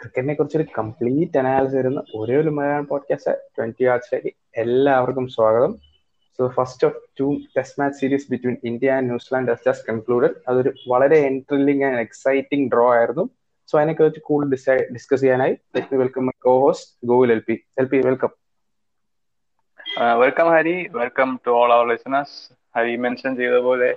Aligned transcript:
ക്രിക്കറ്റിനെ 0.00 0.34
കുറിച്ചൊരു 0.34 0.66
complete 0.78 1.38
analysis 1.40 1.76
വരുന്ന 1.78 2.00
ഒരേ 2.18 2.34
ഒരു 2.42 2.50
മലയാളം 2.56 2.84
പോഡ്കാസ്റ്റ് 2.90 3.32
ട്വന്റി 3.56 3.84
ആർട്സിലേക്ക് 3.92 4.30
എല്ലാവർക്കും 4.62 5.26
സ്വാഗതം. 5.36 5.72
So 6.38 6.48
first 6.56 6.84
of 6.88 6.98
two 7.18 7.26
test 7.56 7.78
match 7.80 7.96
series 8.00 8.26
between 8.32 8.56
India 8.70 8.92
and 8.96 9.08
New Zealand 9.10 9.50
has 9.52 9.64
just 9.68 9.86
concluded 9.90 10.36
അതൊരു 10.50 10.72
വളരെ 10.92 11.18
എൻട്രില്ലിംഗ് 11.30 11.84
ആൻഡ് 11.88 12.02
എക്സൈറ്റിംഗ് 12.06 12.66
ഡ്രോ 12.74 12.86
ആയിരുന്നു. 12.98 13.24
സോ 13.68 13.74
അതിനെ 13.80 13.94
കുറിച്ച് 13.94 14.20
കൂടുതൽ 14.28 14.50
ഡിസ്കസ് 14.94 15.22
ചെയ്യാനായി 15.24 15.54
let 15.76 15.90
me 15.92 15.98
welcome 16.02 16.24
my 16.28 16.36
co 16.46 16.54
host 16.64 16.88
Gokul 17.10 17.32
L 17.36 17.42
P 17.48 17.56
L 17.82 17.88
P 17.92 18.00
welcome 18.08 18.32
welcome 20.22 20.48
Hari 20.54 20.76
welcome 21.00 21.28
to 21.46 21.50
all 21.60 21.70
our 21.76 21.86
listeners 21.92 22.38
Hari 22.76 22.94
mention 23.04 23.32
ചെയ്ത 23.40 23.58
പോലെ 23.66 23.90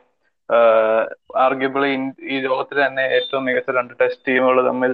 ആർഗ്യബിളി 1.46 1.92
ഈ 2.34 2.38
ലോകത്തിൽ 2.48 2.78
തന്നെ 2.86 3.04
ഏറ്റവും 3.18 3.46
മികച്ച 3.48 3.78
രണ്ട് 3.80 3.94
ടെസ്റ്റ് 4.02 4.26
ടീമുകൾ 4.28 4.60
തമ്മിൽ 4.70 4.94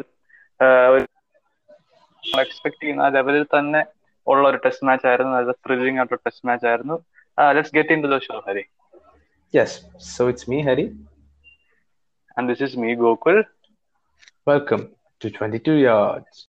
എക്സ്പെക്ട് 2.43 2.79
ചെയ്യുന്ന 2.81 3.01
ആ 3.01 3.09
ലെവലിൽ 3.17 3.43
തന്നെ 3.43 3.81
ഉള്ള 4.27 4.43
ഒരു 4.49 4.57
ടെസ്റ്റ് 4.57 4.87
മാച്ച് 4.87 5.07
ആയിരുന്നു. 5.07 5.35
അത് 5.41 5.51
ത്രില്ലിംഗ് 5.65 5.99
ആയിട്ടുള്ള 5.99 6.21
ടെസ്റ്റ് 6.25 6.47
മാച്ച് 6.47 6.67
ആയിരുന്നു. 6.71 6.97
Let's 7.57 7.75
get 7.75 7.93
into 8.05 8.09
the 8.15 8.19
show 8.27 8.39
Hari. 8.47 8.65
Yes 9.55 9.77
so 10.17 10.27
it's 10.29 10.49
me 10.51 10.59
Hari. 10.69 10.87
And 12.37 12.47
this 12.49 12.63
is 12.63 12.77
me 12.85 12.93
Gokul. 13.05 13.39
Welcome 14.51 14.83
to 15.23 15.27
22 15.37 15.77
yards. 15.87 16.47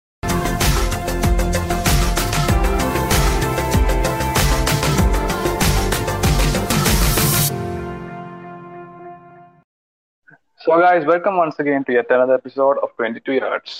So 10.63 10.73
guys, 10.81 11.03
welcome 11.09 11.37
once 11.37 11.57
again 11.61 11.83
to 11.85 11.91
yet 11.93 12.09
another 12.15 12.35
episode 12.35 12.77
of 12.83 12.89
22 12.97 13.33
Yards. 13.33 13.71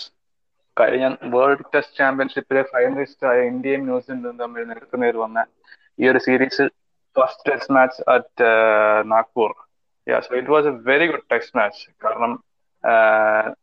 കഴിഞ്ഞ 0.81 1.07
world 1.33 1.65
test 1.73 1.97
ചാമ്പ്യൻഷിപ്പിലെ 2.01 2.61
finalist 2.73 3.27
ആയ 3.31 3.39
ഇന്ത്യയും 3.53 3.83
ന്യൂസിലൻഡും 3.89 4.37
തമ്മിൽ 4.43 4.67
നിൽക്കുന്നതിൽ 4.71 5.17
വന്ന 5.25 5.39
ഈ 6.01 6.07
ഒരു 6.11 6.19
series 6.27 6.65
first 7.15 7.45
test 7.49 7.73
match 7.77 7.99
at 8.15 8.47
Nagpur 9.13 9.51
so 10.27 10.31
it 10.39 10.51
was 10.53 10.67
a 10.71 10.75
very 10.89 11.05
good 11.11 11.27
test 11.31 11.57
match 11.59 11.83
കാരണം 12.05 12.31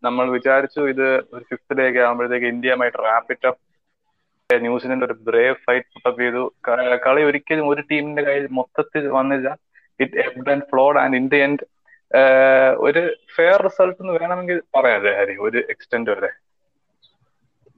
നമ്മൾ 0.07 0.27
വിചാരിച്ചു 0.37 0.81
ഇത് 0.93 1.07
ഒരു 1.35 1.45
ഫിഫ്ത് 1.51 1.75
ഡേ 1.79 1.87
ഫിഫ്ത്തിലേക്ക് 1.87 2.01
ആകുമ്പോഴത്തേക്ക് 2.07 2.49
ഇന്ത്യയുമായിട്ട് 2.55 2.99
റാപ്പിഡ് 3.07 3.49
അപ്പ് 3.51 3.63
ന്യൂസിലൻഡ് 4.51 5.05
ഒരു 5.07 5.15
ബ്രേവ് 5.29 5.57
ഫൈറ്റ് 5.65 5.89
പുട്ടപ്പ് 5.95 6.21
ചെയ്തു. 6.23 6.43
കളി 7.07 7.23
ഒരിക്കലും 7.29 7.65
ഒരു 7.73 7.83
ടീമിന്റെ 7.91 8.23
കയ്യിൽ 8.29 8.47
മൊത്തത്തിൽ 8.59 9.07
വന്നില്ല. 9.19 9.49
It 10.01 10.19
ebbed 10.27 10.51
and 10.55 10.67
flowed 10.71 10.99
and 11.03 11.17
India 11.21 11.47
end 11.47 11.65
ഒരു 12.87 13.03
ഫെയർ 13.37 13.59
റിസൾട്ട് 13.69 13.99
എന്ന് 14.03 14.15
വേണമെങ്കിൽ 14.21 14.59
പറയാല്ലേ 14.77 15.13
ഹരി 15.19 15.35
ഒരു 15.47 15.59
എക്സ്റ്റെന്റ് 15.73 16.11
വരെ. 16.15 16.31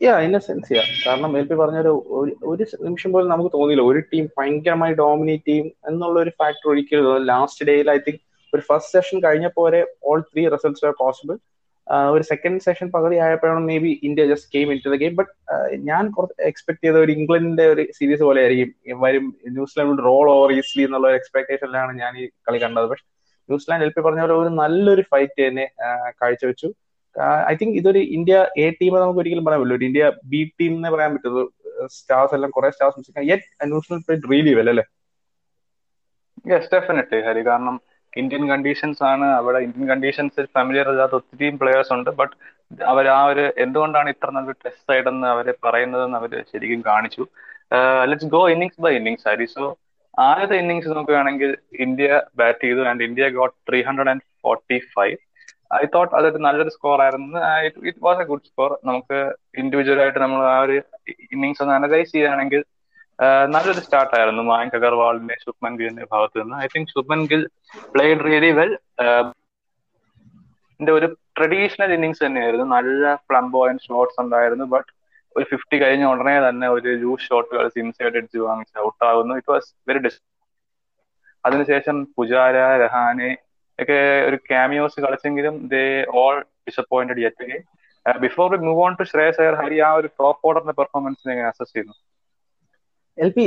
Yeah 0.00 0.12
in 0.26 0.34
a 0.36 0.40
sense 0.46 0.72
yeah 0.76 0.82
കാരണം 1.06 1.30
എൽ 1.38 1.46
പി 1.48 1.56
പറഞ്ഞൊരു 1.60 1.92
ഒരു 2.50 2.64
നിമിഷം 2.86 3.10
പോലും 3.14 3.28
നമുക്ക് 3.32 3.50
തോന്നിയില്ല. 3.56 3.84
ഒരു 3.90 4.00
ടീം 4.12 4.24
ഭയങ്കരമായി 4.38 4.94
ഡോമിനേറ്റ് 5.00 5.48
ചെയ്യും 5.50 5.68
എന്നുള്ള 5.90 6.16
ഒരു 6.24 6.32
ഫാക്ടർ 6.40 6.68
ഒരിക്കലും 6.72 7.26
ലാസ്റ്റ് 7.30 7.66
ഡേയിൽ 7.68 7.88
ഐ 7.96 7.98
തിങ്ക് 8.06 8.20
ഒരു 8.52 8.62
ഫസ്റ്റ് 8.68 8.92
സെഷൻ 8.96 9.16
കഴിഞ്ഞപ്പോൾ 9.26 9.64
വരെ 9.66 9.80
all 10.10 10.20
three 10.30 10.42
results 10.54 10.86
are 10.88 10.94
possible 11.02 11.36
ഒരു 12.14 12.24
സെക്കൻഡ് 12.30 12.62
സെഷൻ 12.66 12.88
പകുതി 12.96 13.16
ആയപ്പോഴാണ് 13.26 13.62
maybe 13.84 13.92
India 14.08 14.24
just 14.32 14.50
game 14.56 14.68
into 14.84 14.90
the 14.94 14.96
game 15.02 15.14
but 15.20 15.30
ഞാൻ 15.90 16.04
കുറച്ച് 16.16 16.36
എക്സ്പെക്ട് 16.50 16.82
ചെയ്ത 16.84 16.98
ഒരു 17.04 17.12
ഇംഗ്ലണ്ടിന്റെ 17.18 17.64
ഒരു 17.72 17.82
സീരീസ് 17.98 18.22
പോലെ 18.28 18.40
ആയിരിക്കും 18.44 19.00
വരും 19.06 19.24
ന്യൂസിലാൻഡ് 19.56 20.04
റോൾ 20.08 20.26
ഓവർ 20.36 20.50
ഈസിലി 20.58 20.84
എന്നുള്ള 20.88 21.06
ഒരു 21.10 21.18
എക്സ്പെക്ടേഷനിലാണ് 21.20 21.92
ഞാൻ 22.02 22.12
ഈ 22.22 22.26
കളി 22.48 22.60
കണ്ടത്. 22.64 22.86
പക്ഷെ 22.92 23.06
ന്യൂസിലാൻഡ് 23.48 23.84
എൽ 23.86 23.92
പി 23.96 24.02
പറഞ്ഞ 24.06 24.22
പോലെ 24.26 24.36
ഒരു 24.44 24.52
നല്ലൊരു 24.62 25.04
ഫൈറ്റ് 25.12 25.40
തന്നെ 25.48 25.66
കാഴ്ചവെച്ചു. 26.20 26.68
ഐ 27.50 27.54
തിങ്ക് 27.60 27.76
ഇതൊരു 27.76 27.98
ഇന്ത്യ 28.16 28.46
എ 28.56 28.70
ടീം 28.70 28.92
നമുക്ക് 28.94 29.20
ഒരിക്കലും 29.20 29.44
പറയാൻ 29.44 29.60
പറ്റില്ല. 29.60 29.84
ഇന്ത്യ 29.84 30.12
ബി 30.32 30.40
ടീം 30.60 30.72
എന്ന് 30.76 30.90
പറയാൻ 30.90 31.12
പറ്റുള്ളൂ 31.14 31.44
സ്റ്റാർസ് 31.86 32.34
എല്ലാം 32.34 32.50
കുറെ 32.50 32.70
സ്റ്റാർസ് 32.70 32.98
റീലി 34.30 34.52
അല്ലേ? 34.60 34.84
Yes 36.52 36.70
definitely 36.74 37.20
Hari. 37.20 37.42
കാരണം 37.46 37.80
ഇന്ത്യൻ 38.16 38.48
കണ്ടീഷൻസ് 38.48 39.02
ആണ്. 39.02 39.24
അവിടെ 39.24 39.58
ഇന്ത്യൻ 39.58 39.88
കണ്ടീഷൻസ് 39.88 40.46
ഫാമിലിയർ 40.54 40.88
അല്ലാത്ത 40.88 41.12
ഒത്തിരി 41.12 41.48
പ്ലേയേഴ്സ് 41.56 41.92
ഉണ്ട്. 41.92 42.10
ബട്ട് 42.10 42.34
അവർ 42.84 43.08
ആ 43.08 43.24
ഒരു 43.24 43.52
എന്തുകൊണ്ടാണ് 43.58 44.08
ഇത്ര 44.08 44.30
നല്ലൊരു 44.30 44.58
ടെസ്റ്റ് 44.66 45.08
എന്ന് 45.08 45.26
അവർ 45.26 45.54
പറയുന്നതെന്ന് 45.64 46.18
അവർ 46.18 46.44
ശരിക്കും 46.52 46.80
കാണിച്ചു. 46.86 47.26
Let's 48.10 48.26
go 48.26 48.48
innings 48.50 48.80
by 48.80 48.92
innings 48.96 49.28
Hari. 49.28 49.46
So 49.46 49.78
ആദ്യത്തെ 50.18 50.56
ഇന്നിങ്സ് 50.56 50.88
നോക്കുകയാണെങ്കിൽ 50.88 51.56
ഇന്ത്യ 51.80 52.22
ബാറ്റ് 52.36 52.62
ചെയ്തു. 52.62 52.80
And 52.90 53.02
India 53.02 53.28
got 53.28 53.56
three 53.68 53.82
hundred 53.82 54.08
and 54.08 54.24
forty 54.42 54.78
five 54.78 55.16
I 55.78 55.84
thought 55.94 56.12
അതൊരു 56.18 56.38
നല്ലൊരു 56.46 56.72
സ്കോർ 56.76 56.98
ആയിരുന്നു. 57.04 57.40
It 57.88 58.02
was 58.06 58.20
a 58.22 58.26
good 58.30 58.46
score 58.50 58.70
നമുക്ക് 58.88 59.18
ഇൻഡിവിജ്വൽ 59.62 59.98
ആയിട്ട് 60.04 60.20
നമ്മൾ 60.24 60.40
ആ 60.54 60.58
ഒരു 60.66 60.76
ഇന്നിങ്സ് 61.34 61.62
ഒന്ന് 61.64 61.74
അനലൈസ് 61.78 62.10
ചെയ്യുകയാണെങ്കിൽ 62.14 62.62
നല്ലൊരു 63.54 63.82
സ്റ്റാർട്ട് 63.86 64.14
ആയിരുന്നു 64.18 64.42
മായങ്ക് 64.50 64.76
അഗർവാളിന്റെ 64.78 65.34
ശുഭ്മൻ 65.44 65.72
ഗിലിന്റെ 65.80 66.04
ഭാഗത്ത് 66.12 66.36
നിന്ന്. 66.42 66.56
I 66.64 66.66
think 66.74 66.92
Shubman 66.94 67.20
Gill 67.32 67.42
played 67.94 68.22
really 68.28 68.50
well 68.58 68.72
ഒരു 70.80 71.08
ട്രഡീഷണൽ 71.38 71.90
ഇന്നിങ്സ് 71.96 72.22
തന്നെയായിരുന്നു. 72.24 72.66
നല്ല 72.76 73.14
ഫ്ലംബോയൻ 73.28 73.76
ഷോട്ട്സ് 73.86 74.18
ഉണ്ടായിരുന്നു 74.24 74.66
ബട്ട് 74.74 74.90
ഒരു 75.36 75.44
ഫിഫ്റ്റി 75.50 75.76
കഴിഞ്ഞ 75.82 76.04
ഉടനെ 76.12 76.34
തന്നെ 76.46 76.66
ഒരു 76.76 76.90
ലൂസ് 77.02 77.26
ഷോട്ടുകൾ 77.30 77.66
സിംസൈഡ് 77.76 78.16
അടിച്ച് 78.20 78.38
വാങ്ങിച്ച് 78.46 78.76
ഔട്ട് 78.86 79.02
ആകുന്നു. 79.10 79.34
ഇറ്റ് 79.40 79.52
വാസ് 79.54 79.68
വെരി 79.88 80.00
ഡിസ് 80.06 80.20
അതിനുശേഷം 81.44 81.96
പുജാര 82.16 82.56
രഹാനെ 82.84 83.30
ഒക്കെ 83.82 83.98
ഒരു 84.28 84.36
cameos 84.50 85.04
കളിച്ചെങ്കിലും 85.04 85.54
they 85.74 85.84
all 86.20 86.36
disappointed 86.68 87.22
yet 87.26 87.44
again 87.46 87.62
before 88.26 88.46
we 88.52 88.58
move 88.68 88.80
on 88.86 88.92
to 89.00 89.04
Shreyas 89.12 89.40
Iyer 89.42 89.56
Hari 89.62 89.78
ആ 89.88 89.90
ഒരു 90.00 90.08
ടോപ്പ് 90.20 90.46
ഓർഡറിന്റെ 90.48 90.74
പെർഫോമൻസിനെ 90.80 91.32
എങ്ങനെ 91.34 91.48
അസസ് 91.52 91.72
ചെയ്യുന്നു? 91.72 91.94
എൽ 93.18 93.30
പി 93.36 93.44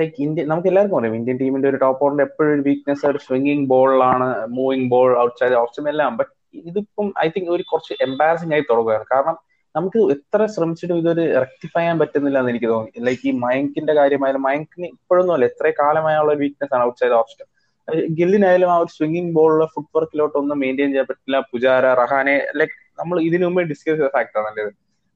ലൈക്ക് 0.00 0.18
ഇന്ത്യ 0.26 0.42
നമുക്ക് 0.50 0.68
എല്ലാവർക്കും 0.70 0.98
അറിയാം 0.98 1.16
ഇന്ത്യൻ 1.20 1.38
ടീമിന്റെ 1.42 1.68
ഒരു 1.70 1.78
ടോപ്പ് 1.84 2.02
ഓർഡർ 2.04 2.22
എപ്പോഴും 2.26 2.52
ഒരു 2.56 2.62
വീക്ക്നെസ് 2.68 3.04
ഒരു 3.10 3.18
സ്വിംഗിങ് 3.26 3.66
ബോളിലാണ് 3.72 4.28
moving 4.58 4.86
ball 4.92 5.10
out 5.24 5.36
side 5.40 5.56
off 5.62 5.88
എല്ലാം. 5.92 6.12
ബട്ട് 6.20 6.32
ഇതിപ്പം 6.70 7.08
ഐ 7.24 7.26
തിങ്ക് 7.34 7.50
ഒരു 7.56 7.64
കുറച്ച് 7.70 7.94
എംബാരസിംഗ് 8.06 8.54
ആയി 8.56 8.64
തുടങ്ങുകയാണ്. 8.70 9.06
കാരണം 9.12 9.36
നമുക്ക് 9.74 10.00
എത്ര 10.14 10.40
ശ്രമിച്ചിട്ടും 10.54 10.98
ഇതൊരു 11.02 11.24
റെക്ടിഫൈ 11.44 11.80
ചെയ്യാൻ 11.80 11.96
പറ്റുന്നില്ല 12.02 12.38
എന്ന് 12.42 12.52
എനിക്ക് 12.52 12.68
തോന്നി. 12.74 12.92
ലൈക്ക് 13.08 13.24
ഈ 13.30 13.32
മയങ്കിന്റെ 13.44 13.94
കാര്യമായാലും 14.00 14.42
മയങ്കിന് 14.48 14.86
ഇപ്പോഴൊന്നും 14.94 15.34
അല്ല 15.36 15.46
എത്ര 15.50 15.72
കാലമായുള്ള 15.80 16.34
വീക്ക്നെസ് 16.42 16.74
ആണ് 16.76 16.84
ഔട്ട് 16.88 16.98
സൈഡ് 17.02 17.16
ഓഫ് 17.20 17.34
ഗില്ലിനായാലും 18.18 18.70
ആ 18.74 18.78
ഒരു 18.84 18.90
സ്വിംഗിങ് 18.96 19.32
ബോളിലെ 19.36 19.66
ഫുട് 19.74 19.90
വർക്കിലോട്ട് 19.96 20.36
ഒന്നും 20.40 20.58
മെയിന്റെയിൻ 20.62 20.90
ചെയ്യാൻ 20.92 21.06
പറ്റില്ല. 21.10 21.38
പുജാര 21.52 21.86
റഹാനെ 22.00 22.36
ലൈക് 22.60 22.76
നമ്മൾ 23.00 23.16
ഇതിനു 23.28 23.46
മുമ്പേ 23.48 23.64
ഡിസ്കസ് 23.72 23.98
ചെയ്ത 23.98 24.10
ഫാക്ടർ 24.16 24.40
നല്ലത്. 24.48 24.70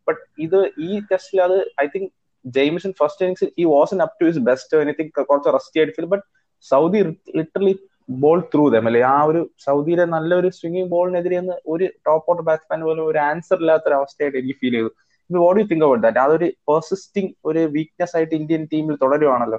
ബട്ട് 0.06 0.20
ഇത് 0.46 0.58
ഈ 0.88 1.00
ടെസ്റ്റിൽ 1.10 1.40
അത് 1.46 1.56
I 1.84 1.86
think 1.94 2.10
Jamieson 2.44 2.92
first 3.00 3.22
innings 3.24 3.46
ഈ 3.62 3.64
wasn't 3.74 3.98
up 4.06 4.14
to 4.20 4.26
his 4.30 4.42
best 4.50 4.82
anything 4.84 5.12
കുറച്ച് 5.30 5.50
റസ്റ്റി 5.56 5.80
ആയിട്ട് 5.82 6.10
but 6.14 6.24
Southee 6.64 7.00
literally 7.38 7.74
bowl 8.22 8.38
through 8.52 8.64
them 8.74 8.86
അല്ലെ? 8.88 9.00
ആ 9.12 9.18
ഒരു 9.30 9.40
സൗദിയിലെ 9.66 10.04
നല്ലൊരു 10.14 10.48
സ്വിംഗിങ് 10.58 10.90
ബോളിനെതിരെ 10.94 11.36
ഒരു 11.72 11.86
ടോപ്പ് 12.06 12.28
ഓർഡർ 12.30 12.44
ബാറ്റ്സ്മാൻ 12.48 12.80
പോലും 12.88 13.04
ഒരു 13.10 13.18
ആൻസർ 13.28 13.58
ഇല്ലാത്ത 13.62 13.86
ഒരു 13.90 13.96
അവസ്ഥയായിട്ട് 14.00 14.38
എനിക്ക് 14.40 14.58
ഫീൽ 14.62 14.74
ചെയ്തു 14.78 14.90
what 15.30 15.60
you 15.60 15.66
think 15.72 15.84
about 15.86 16.02
that 16.06 16.20
അതൊരു 16.24 16.46
പെർസിസ്റ്റിംഗ് 16.70 17.30
ഒരു 17.48 17.60
വീക്ക്നെസ് 17.76 18.14
ആയിട്ട് 18.18 18.34
ഇന്ത്യൻ 18.40 18.62
ടീമിൽ 18.72 18.96
തുടരുവാണല്ലോ? 19.02 19.58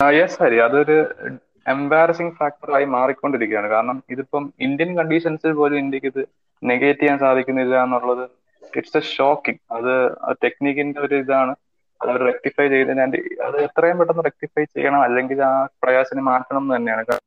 യെസ് 0.00 0.38
ഹരി. 0.42 0.58
അതൊരു 0.66 0.96
എംബാരസിംഗ് 1.72 2.34
ഫാക്ടറായി 2.38 2.86
മാറിക്കൊണ്ടിരിക്കുകയാണ്. 2.94 3.68
കാരണം 3.74 3.98
ഇതിപ്പം 4.14 4.44
ഇന്ത്യൻ 4.66 4.90
കണ്ടീഷൻസിൽ 4.98 5.52
പോലും 5.60 5.78
ഇന്ത്യയ്ക്ക് 5.82 6.10
ഇത് 6.12 6.22
നെഗേറ്റ് 6.62 7.00
ചെയ്യാൻ 7.02 7.18
സാധിക്കുന്നില്ല 7.24 7.74
എന്നുള്ളത് 7.86 8.24
ഇറ്റ്സ് 8.78 8.96
എ 9.00 9.02
ഷോക്കിംഗ് 9.16 9.60
അത് 9.76 9.92
ടെക്നിക്കിന്റെ 10.44 11.00
ഒരു 11.06 11.16
ഇതാണ്. 11.24 11.54
അത് 12.00 12.20
റെക്ടിഫൈ 12.28 12.64
ചെയ്തതിന് 12.72 13.02
അത് 13.46 13.56
എത്രയും 13.66 13.98
പെട്ടെന്ന് 13.98 14.24
റെക്ടിഫൈ 14.28 14.64
ചെയ്യണം. 14.74 15.00
അല്ലെങ്കിൽ 15.06 15.38
ആ 15.50 15.52
പ്രയാസിനെ 15.82 16.22
മാറ്റണം 16.30 16.62
എന്ന് 16.64 16.74
തന്നെയാണ്. 16.76 17.18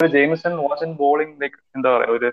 Jamieson 0.00 0.52
wasn't 0.64 0.86
in 0.88 0.92
bowling 1.04 1.36
like 1.42 1.58
എന്താ 1.76 1.88
പറയാ 1.94 2.12
ഒരു 2.18 2.28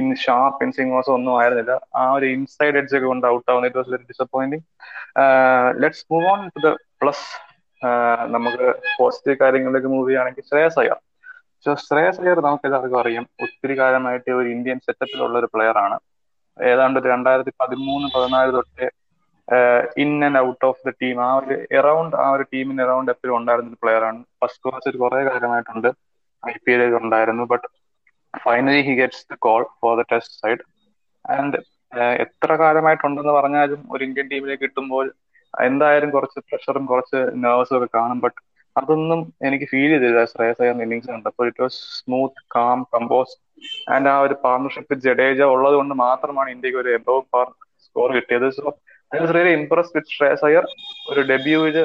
ഇൻ 0.00 0.06
ഷാർപ്പ് 0.24 0.64
ഇൻസിംഗ് 0.64 0.92
വാസ് 0.94 1.10
ഒന്നും 1.16 1.34
ആയിരുന്നില്ല. 1.40 1.74
ആ 2.00 2.02
ഒരു 2.16 2.26
ഇൻസൈഡ് 2.36 2.78
എഡ്ജ് 2.80 2.94
ഒക്കെ 2.96 3.06
കൊണ്ട് 3.06 3.26
ഔട്ട് 3.34 3.48
ആവുന്ന 3.52 3.68
it 3.70 3.78
was 3.80 3.90
very 3.94 4.04
disappointing 4.12 4.64
let's 5.82 6.04
move 6.12 6.26
on 6.32 6.40
to 6.56 6.60
the 6.66 6.70
plus 7.02 7.24
നമുക്ക് 8.34 8.66
പോസിറ്റീവ് 8.98 9.36
കാര്യങ്ങളിലേക്ക് 9.42 9.90
മൂവ് 9.94 10.06
ചെയ്യുകയാണെങ്കിൽ 10.08 10.44
ശ്രേയസ് 10.50 10.78
അയ്യർ 10.82 10.98
സോ 11.64 11.70
ശ്രേയസ് 11.86 12.20
അയ്യർ 12.22 12.38
നമുക്ക് 12.46 12.66
എല്ലാവർക്കും 12.68 13.00
അറിയാം. 13.02 13.24
ഒത്തിരി 13.44 13.74
കാലമായിട്ട് 13.80 14.30
ഒരു 14.40 14.48
ഇന്ത്യൻ 14.56 14.78
സെറ്റപ്പിലുള്ള 14.86 15.36
ഒരു 15.42 15.48
പ്ലെയർ 15.54 15.78
ആണ്. 15.84 15.96
ഏതാണ്ട് 16.58 16.98
രണ്ടായിരത്തി 17.12 17.52
പതിമൂന്ന് 17.62 18.08
പതിനാല് 18.16 18.50
തൊട്ട് 18.56 18.86
in 20.02 20.12
and 20.26 20.40
out 20.46 20.64
of 20.68 20.82
the 20.86 20.92
team 21.02 21.18
ആ 21.26 21.30
ഒരു 21.40 21.56
എറൗണ്ട് 21.78 22.14
ആ 22.22 22.26
ഒരു 22.36 22.44
ടീമിന് 22.52 22.82
എറൗണ്ട് 22.86 23.10
എപ്പോഴും 23.14 23.34
ഉണ്ടായിരുന്ന 23.40 23.72
ഒരു 23.72 23.80
പ്ലെയർ 23.84 24.04
ആണ്. 24.10 24.20
ഫസ്റ്റ് 24.40 24.62
ക്ലാസ് 24.64 24.88
ഒരു 24.90 24.98
കുറെ 25.02 25.22
കാലമായിട്ടുണ്ട്. 25.28 25.90
ഐ 26.42 26.54
പി 26.64 26.72
എല്ലിൽ 26.76 26.96
ഉണ്ടായിരുന്നു. 27.02 27.44
But 27.52 27.66
finally 28.34 28.80
he 28.88 28.94
gets 29.02 29.24
the 29.32 29.36
call 29.46 29.62
for 29.80 29.92
the 30.00 30.04
test 30.12 30.36
side 30.42 30.62
and 31.24 31.58
എത്ര 32.24 32.50
കാലമായിട്ടുണ്ടെന്ന് 32.62 33.34
പറഞ്ഞാലും 33.38 33.80
ഒരു 33.94 34.02
ഇന്ത്യൻ 34.08 34.26
ടീമിലേക്ക് 34.32 34.64
കിട്ടുമ്പോൾ 34.64 35.06
എന്തായാലും 35.56 36.10
കുറച്ച് 36.10 36.38
പ്രഷറും 36.50 36.84
കുറച്ച് 36.86 37.18
നെർവസും 37.44 37.76
ഒക്കെ 37.78 37.88
കാണും. 37.98 38.18
ബട്ട് 38.24 38.38
അതൊന്നും 38.76 39.20
എനിക്ക് 39.46 39.66
ഫീൽ 39.72 39.90
ചെയ്തില്ല. 39.92 40.22
ശ്രേയസ് 40.32 40.60
അയ്യർ 40.62 40.74
ഇന്നിങ്സ് 40.84 41.08
കണ്ടപ്പോൾ. 41.12 41.46
It 41.50 41.62
was 41.64 41.78
smooth 41.98 42.42
calm 42.56 42.78
compose 42.94 43.34
and 43.94 44.08
ആ 44.14 44.16
ഒരു 44.26 44.34
പാർട്ണർഷിപ്പ് 44.44 44.94
ജഡേജ 45.06 45.40
ഉള്ളത് 45.54 45.76
കൊണ്ട് 45.80 45.94
മാത്രമാണ് 46.06 46.50
ഇന്ത്യയ്ക്ക് 46.54 46.80
ഒരു 46.82 46.90
എബോ 46.98 47.16
പാർ 47.34 47.46
സ്കോർ 47.86 48.10
കിട്ടിയത്. 48.16 48.48
So 48.58 48.64
I 49.12 49.18
was 49.22 49.34
really 49.36 49.52
impress 49.60 49.92
with 49.96 50.14
Shreyas 50.16 50.44
Iyer. 50.48 50.64
ഒരു 51.12 51.20
ഡെബ്യൂവിൽ 51.32 51.78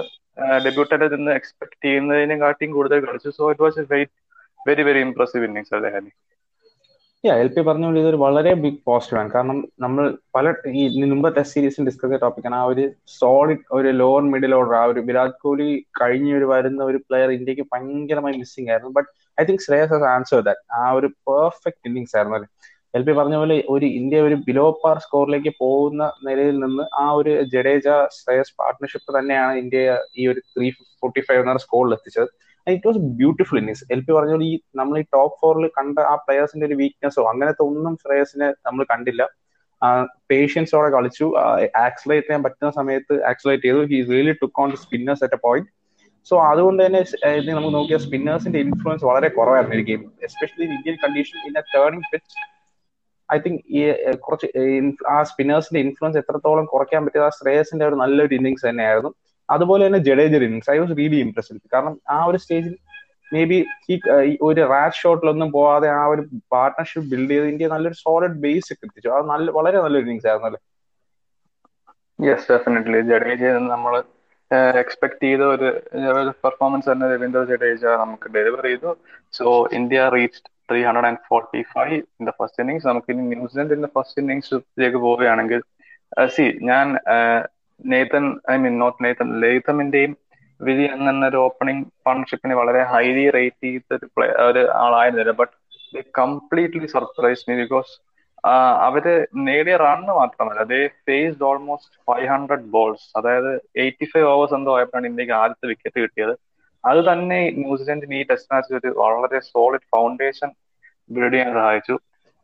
ഡെബ്യൂട്ടിൽ 0.65 1.01
നിന്ന് 1.15 1.31
എക്സ്പെക്ട് 1.39 1.77
ചെയ്യുന്നതിനെക്കാട്ടിയും 1.85 2.71
കൂടുതൽ 2.77 2.99
കളിച്ചു. 3.07 3.29
So 3.39 3.51
it 3.53 3.63
was 3.65 3.79
a 3.83 4.01
very 4.67 4.83
very 4.87 4.99
impressive 5.07 5.45
innings 5.47 5.73
അദ്ദേഹം 5.79 6.05
യാ 7.23 7.33
എൽ 7.41 7.49
പി 7.55 7.61
പറഞ്ഞ 7.65 7.85
പോലെ 7.87 7.99
ഇതൊരു 8.01 8.19
വളരെ 8.23 8.51
ബിഗ് 8.61 8.79
പോസിറ്റീവ് 8.87 9.19
ആണ്. 9.21 9.29
കാരണം 9.33 9.57
നമ്മൾ 9.83 10.05
പല 10.35 10.45
ഈ 10.79 10.83
മുമ്പ് 11.11 11.27
ടെസ്റ്റ് 11.35 11.53
സീരീസിൽ 11.55 11.85
ഡിസ്കസ് 11.89 12.09
ചെയ്ത 12.11 12.19
ടോപ്പിക്കാണ് 12.23 12.57
ആ 12.59 12.63
ഒരു 12.71 12.83
സോളിഡ് 13.17 13.65
ഒരു 13.77 13.89
ലോവർ 13.99 14.23
മിഡിൽ 14.33 14.53
ഓർഡർ 14.59 14.75
ആ 14.79 14.85
ഒരു 14.91 15.01
വിരാട് 15.09 15.35
കോഹ്ലി 15.43 15.67
കഴിഞ്ഞ 15.99 16.29
ഒരു 16.39 16.47
വരുന്ന 16.53 16.81
ഒരു 16.89 16.99
പ്ലെയർ 17.07 17.31
ഇന്ത്യയ്ക്ക് 17.37 17.65
ഭയങ്കരമായി 17.73 18.37
മിസ്സിംഗ് 18.41 18.71
ആയിരുന്നു. 18.73 18.93
But 18.97 19.09
I 19.37 19.45
think 19.49 19.63
Shreyas 19.67 19.91
has 19.93 20.07
answer 20.15 20.41
that 20.49 20.63
ആ 20.81 20.85
ഒരു 20.99 21.09
പെർഫെക്റ്റ് 21.29 21.85
ഇന്നിങ്സ് 21.89 22.15
ആയിരുന്നു 22.17 22.37
അല്ലേ 22.39 22.49
എൽ 22.93 23.03
പി 23.07 23.13
പറഞ്ഞ 23.19 23.35
പോലെ 23.41 23.57
ഒരു 23.73 23.87
ഇന്ത്യ 23.99 24.21
ഒരു 24.27 24.37
ബിലോ 24.47 24.65
പാർ 24.81 24.97
സ്കോറിലേക്ക് 25.05 25.51
പോകുന്ന 25.63 26.03
നിലയിൽ 26.27 26.57
നിന്ന് 26.63 26.85
ആ 27.01 27.05
ഒരു 27.19 27.33
ജഡേജ 27.53 27.85
ശ്രേയസ് 28.17 28.53
പാർട്ട്ണർഷിപ്പ് 28.61 29.11
തന്നെയാണ് 29.17 29.53
ഇന്ത്യ 29.63 29.83
ഈ 30.19 30.25
ഒരു 30.31 30.41
ത്രീ 30.55 30.69
ഫോർട്ടി 31.01 31.21
ഫൈവ് 31.29 31.41
എന്ന 31.43 31.61
സ്കോറിൽ 31.65 31.93
എത്തിച്ചത്. 31.97 32.29
It 32.67 32.87
was 32.87 32.99
beautiful 33.19 33.57
innings 33.61 33.85
L 33.93 34.01
P 34.07 34.11
പറഞ്ഞ 34.17 34.33
ഈ 34.49 34.53
നമ്മൾ 34.79 34.95
ഈ 35.01 35.03
ടോപ്പ് 35.15 35.37
ഫോറിൽ 35.41 35.65
കണ്ട 35.77 35.99
ആ 36.11 36.15
പ്ലെയേഴ്സിന്റെ 36.25 36.65
ഒരു 36.69 36.75
വീക്ക്നെസ്സോ 36.81 37.23
അങ്ങനത്തെ 37.31 37.63
ഒന്നും 37.69 37.93
ശ്രേയസിനെ 38.03 38.47
നമ്മൾ 38.67 38.83
കണ്ടില്ല. 38.93 39.21
പേഷ്യൻസോടെ 40.31 40.89
കളിച്ചു. 40.95 41.27
ആക്സലേറ്റ് 41.85 42.27
ചെയ്യാൻ 42.27 42.41
പറ്റുന്ന 42.45 42.71
സമയത്ത് 42.79 43.13
ആക്സലേറ്റ് 43.29 43.63
ചെയ്തു. 43.67 43.81
He 43.91 43.99
really 44.11 44.33
took 44.41 44.59
on 44.63 44.71
spinners 44.83 45.23
at 45.27 45.37
a 45.39 45.41
point 45.47 45.69
so 46.27 46.35
അതുകൊണ്ട് 46.49 46.81
തന്നെ 46.85 46.99
നമുക്ക് 47.55 47.73
നോക്കിയ 47.77 47.97
സ്പിന്നേഴ്സിന്റെ 48.05 48.59
ഇൻഫ്ലുവൻസ് 48.65 49.05
വളരെ 49.09 49.29
കുറവായിരുന്നു 49.37 49.77
ഈ 49.81 49.85
game 49.89 50.01
especially 50.27 50.65
Indian 50.75 50.97
condition 51.05 51.37
in 51.47 51.55
a 51.61 51.63
turning 51.75 52.07
pitch 52.11 52.37
I 53.29 53.37
think 53.45 53.61
ഈ 53.77 53.81
കുറച്ച് 54.25 54.47
ആ 55.13 55.17
സ്പിന്നേഴ്സിന്റെ 55.31 55.81
ഇൻഫ്ലുവൻസ് 55.85 56.19
എത്രത്തോളം 56.21 56.65
കുറയ്ക്കാൻ 56.73 57.01
പറ്റിയത് 57.05 57.27
ആ 57.29 57.31
ശ്രേയസിന്റെ 57.39 57.85
ഒരു 57.89 57.97
നല്ലൊരു 58.03 58.33
ഇന്നിങ്സ് 58.39 58.65
തന്നെയായിരുന്നു. 58.69 59.11
അതുപോലെ 59.51 59.81
തന്നെ 59.87 59.99
ജഡേജർ 60.07 60.41
innings 60.45 60.71
I 60.71 60.77
was 60.79 60.95
really 60.99 61.19
impressed 61.25 61.59
കാരണം 61.73 61.95
ആ 62.09 62.19
ഒരു 62.29 62.39
സ്റ്റേജിൽ 62.43 62.73
മേ 63.31 63.41
ബി 63.49 63.57
ഈ 63.91 63.95
ഒരു 64.47 64.61
റാഷ് 64.71 65.01
ഷോട്ടിലൊന്നും 65.01 65.49
പോവാതെ 65.55 65.89
ആ 65.97 66.03
ഒരു 66.13 66.23
പാർട്ട്ണർഷിപ്പ് 66.53 67.09
ബിൽഡ് 67.11 67.33
ചെയ്ത് 67.33 67.47
ഇന്ത്യ 67.51 67.67
നല്ലൊരു 67.73 67.97
സോളിഡ് 68.01 68.39
ബേസ് 68.45 68.71
എത്തിച്ചു 68.75 69.11
അത് 69.17 69.25
നല്ല 69.31 69.47
വളരെ 69.57 69.77
നല്ലൊരു 69.85 70.05
ഇന്നിങ്സ് 70.05 70.27
ആയിരുന്നു 70.29 70.49
അല്ലേ? 70.49 70.61
യെസ് 72.19 72.47
ഡെഫിനറ്റ്ലി 72.51 72.99
ജഡേജ 73.11 73.43
നമ്മൾ 73.71 73.93
എക്സ്പെക്ട് 74.81 75.21
ചെയ്ത 75.23 75.43
ഒരു 75.51 75.67
പെർഫോമൻസ് 76.43 76.89
തന്നെ 76.91 77.05
രവീന്ദ്ര 77.13 77.41
ജഡേജ 77.51 77.83
നമുക്ക് 78.01 78.27
ഡെലിവർ 78.35 78.61
ചെയ്തു. 78.67 78.89
So 79.33 79.45
India 79.79 80.01
reach 80.15 80.39
three 80.69 80.81
hundred 80.87 81.07
and 81.09 81.21
forty 81.29 81.61
five 81.73 81.97
in 82.19 82.25
the 82.29 82.33
first 82.39 82.61
innings 82.63 82.87
നമുക്ക് 82.89 83.11
ഇനി 83.13 83.37
ദ 83.79 83.89
ഫസ്റ്റ് 83.95 84.19
ഇന്നിങ്സിലേക്ക് 84.23 84.99
പോവുകയാണെങ്കിൽ 85.05 85.61
സി 86.35 86.45
ഞാൻ 86.69 86.87
Nathan 87.93 88.23
I 88.53 88.55
mean 88.63 88.75
not 88.83 88.99
Nathan 89.05 89.27
ലേതമിന്റെയും 89.43 90.13
വിധി 90.59 90.85
എന്നൊരു 90.95 91.37
ഓപ്പണിംഗ് 91.47 91.85
പാർട്ണർഷിപ്പിനെ 92.05 92.55
വളരെ 92.59 92.81
ഹൈലി 92.93 93.25
റേറ്റ് 93.37 93.67
ചെയ്ത 93.67 93.95
ഒരു 93.97 94.07
പ്ലേ 94.15 94.27
ഒരു 94.49 94.63
ആളായിരുന്നില്ല 94.85 95.33
but 95.41 95.55
completely 96.19 96.87
surprise 96.95 97.45
me 97.49 97.55
because 97.63 97.91
അവർ 98.87 99.05
നേടിയ 99.47 99.75
റണ്ണ് 99.85 100.13
മാത്രമല്ല 100.19 100.61
they 100.71 100.79
faced 101.07 101.45
almost 101.49 101.97
five 102.07 102.29
hundred 102.33 102.67
balls 102.75 103.05
അതായത് 103.19 103.51
എയ്റ്റി 103.83 104.07
ഫൈവ് 104.13 104.27
ഓവേഴ്സ് 104.33 104.55
എന്തോ 104.59 104.71
ആയപ്പോഴാണ് 104.77 105.09
ഇന്ത്യയ്ക്ക് 105.11 105.35
ആദ്യത്തെ 105.41 105.67
വിക്കറ്റ് 105.71 105.99
കിട്ടിയത്. 106.03 106.33
അത് 106.83 106.99
തന്നെ 107.09 107.39
ന്യൂസിലൻഡിന് 107.61 108.15
ഈ 108.19 108.23
ടെസ്റ്റ് 108.29 108.51
മാച്ചിൽ 108.53 108.77
ഒരു 108.79 108.91
വളരെ 109.01 109.39
സോളിഡ് 109.51 109.87
ഫൗണ്ടേഷൻ 109.95 110.49
ബിൽഡ് 111.09 111.33
ചെയ്യാൻ 111.35 111.51
സഹായിച്ചു. 111.59 111.95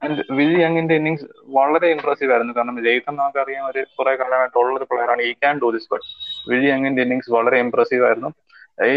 ആൻഡ് 0.02 0.24
വിൽ 0.38 0.54
യങ്ങിന്റെ 0.62 0.96
ഇന്നിങ്സ് 1.00 1.26
വളരെ 1.58 1.88
ഇംപ്രസീവ് 1.96 2.32
ആയിരുന്നു. 2.32 2.54
കാരണം 2.58 2.76
ജയ്തം 2.88 3.16
നമുക്കറിയാം 3.20 3.64
ഒരു 3.70 3.82
കുറെ 4.00 4.16
കാലമായിട്ടുള്ള 4.16 4.74
ഒരു 4.80 4.88
പ്ലെയർ 4.92 5.12
ആണ്. 5.12 5.22
ഈ 5.30 5.32
can 5.34 5.56
do 5.64 5.70
this 5.76 5.88
but 5.94 6.06
Will 6.52 6.66
യങ്ങിന്റെ 6.72 7.02
innings 7.06 7.32
വളരെ 7.38 7.60
ഇംപ്രസീവ് 7.66 8.06
ആയിരുന്നു. 8.10 8.32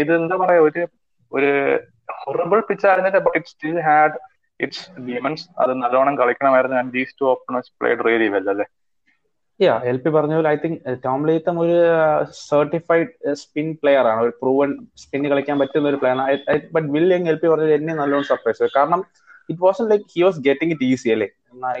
ഇത് 0.01 0.11
എന്താ 0.15 0.35
പറയാ 0.43 0.61
ഒരു 0.67 0.83
ഒരു 1.31 1.49
ഹൊറബിൾ 2.21 2.59
പിച്ച് 2.69 2.85
ആയിരുന്നില്ല 2.87 3.19
but 3.25 3.37
it 3.37 3.51
still 3.53 3.79
had 3.87 4.17
its 4.59 4.85
demons 5.07 5.45
അത് 5.59 5.71
നല്ലോണം 5.83 6.15
കളിക്കണമായിരുന്നു. 6.17 6.77
And 6.77 6.93
these 6.93 7.15
two 7.21 7.25
openers 7.25 7.71
played 7.81 8.05
really 8.07 8.27
well 8.35 8.49
അല്ലേ? 8.53 8.65
യാ 9.59 9.73
എൽ 9.89 9.97
പി 10.03 10.09
പറഞ്ഞ 10.09 10.33
പോലെ 10.37 10.49
ഐ 10.49 10.57
തിങ്ക് 10.63 10.77
ടോം 11.05 11.21
ലീത്തം 11.27 11.55
ഒരു 11.59 11.75
സർട്ടിഫൈഡ് 12.49 13.33
സ്പിൻ 13.41 13.67
പ്ലെയർ 13.81 14.05
ആണ്. 14.11 14.21
ഒരു 14.21 14.33
പ്രൂവൺ 14.41 14.69
സ്പിൻ 15.01 15.23
കളിക്കാൻ 15.31 15.59
പറ്റുന്ന 15.59 15.89
ഒരു 15.89 15.99
പ്ലെയർ 16.03 16.19
ആണ്. 16.21 16.37
ബട്ട് 16.75 16.87
വില്യങ് 16.95 17.29
എൽ 17.33 17.37
പി 17.43 17.47
പറഞ്ഞത് 17.47 17.73
എന്നെ 17.73 17.95
നല്ലോണം 18.01 18.27
സർപ്രൈസ് 18.31 18.71
കാരണം 18.77 19.03
it 19.49 19.61
was 19.61 19.83
like 19.89 20.05
he 20.13 20.21
was 20.23 20.39
getting 20.45 20.73
it 20.75 20.87
easy 20.89 21.09
അല്ലേ? 21.13 21.27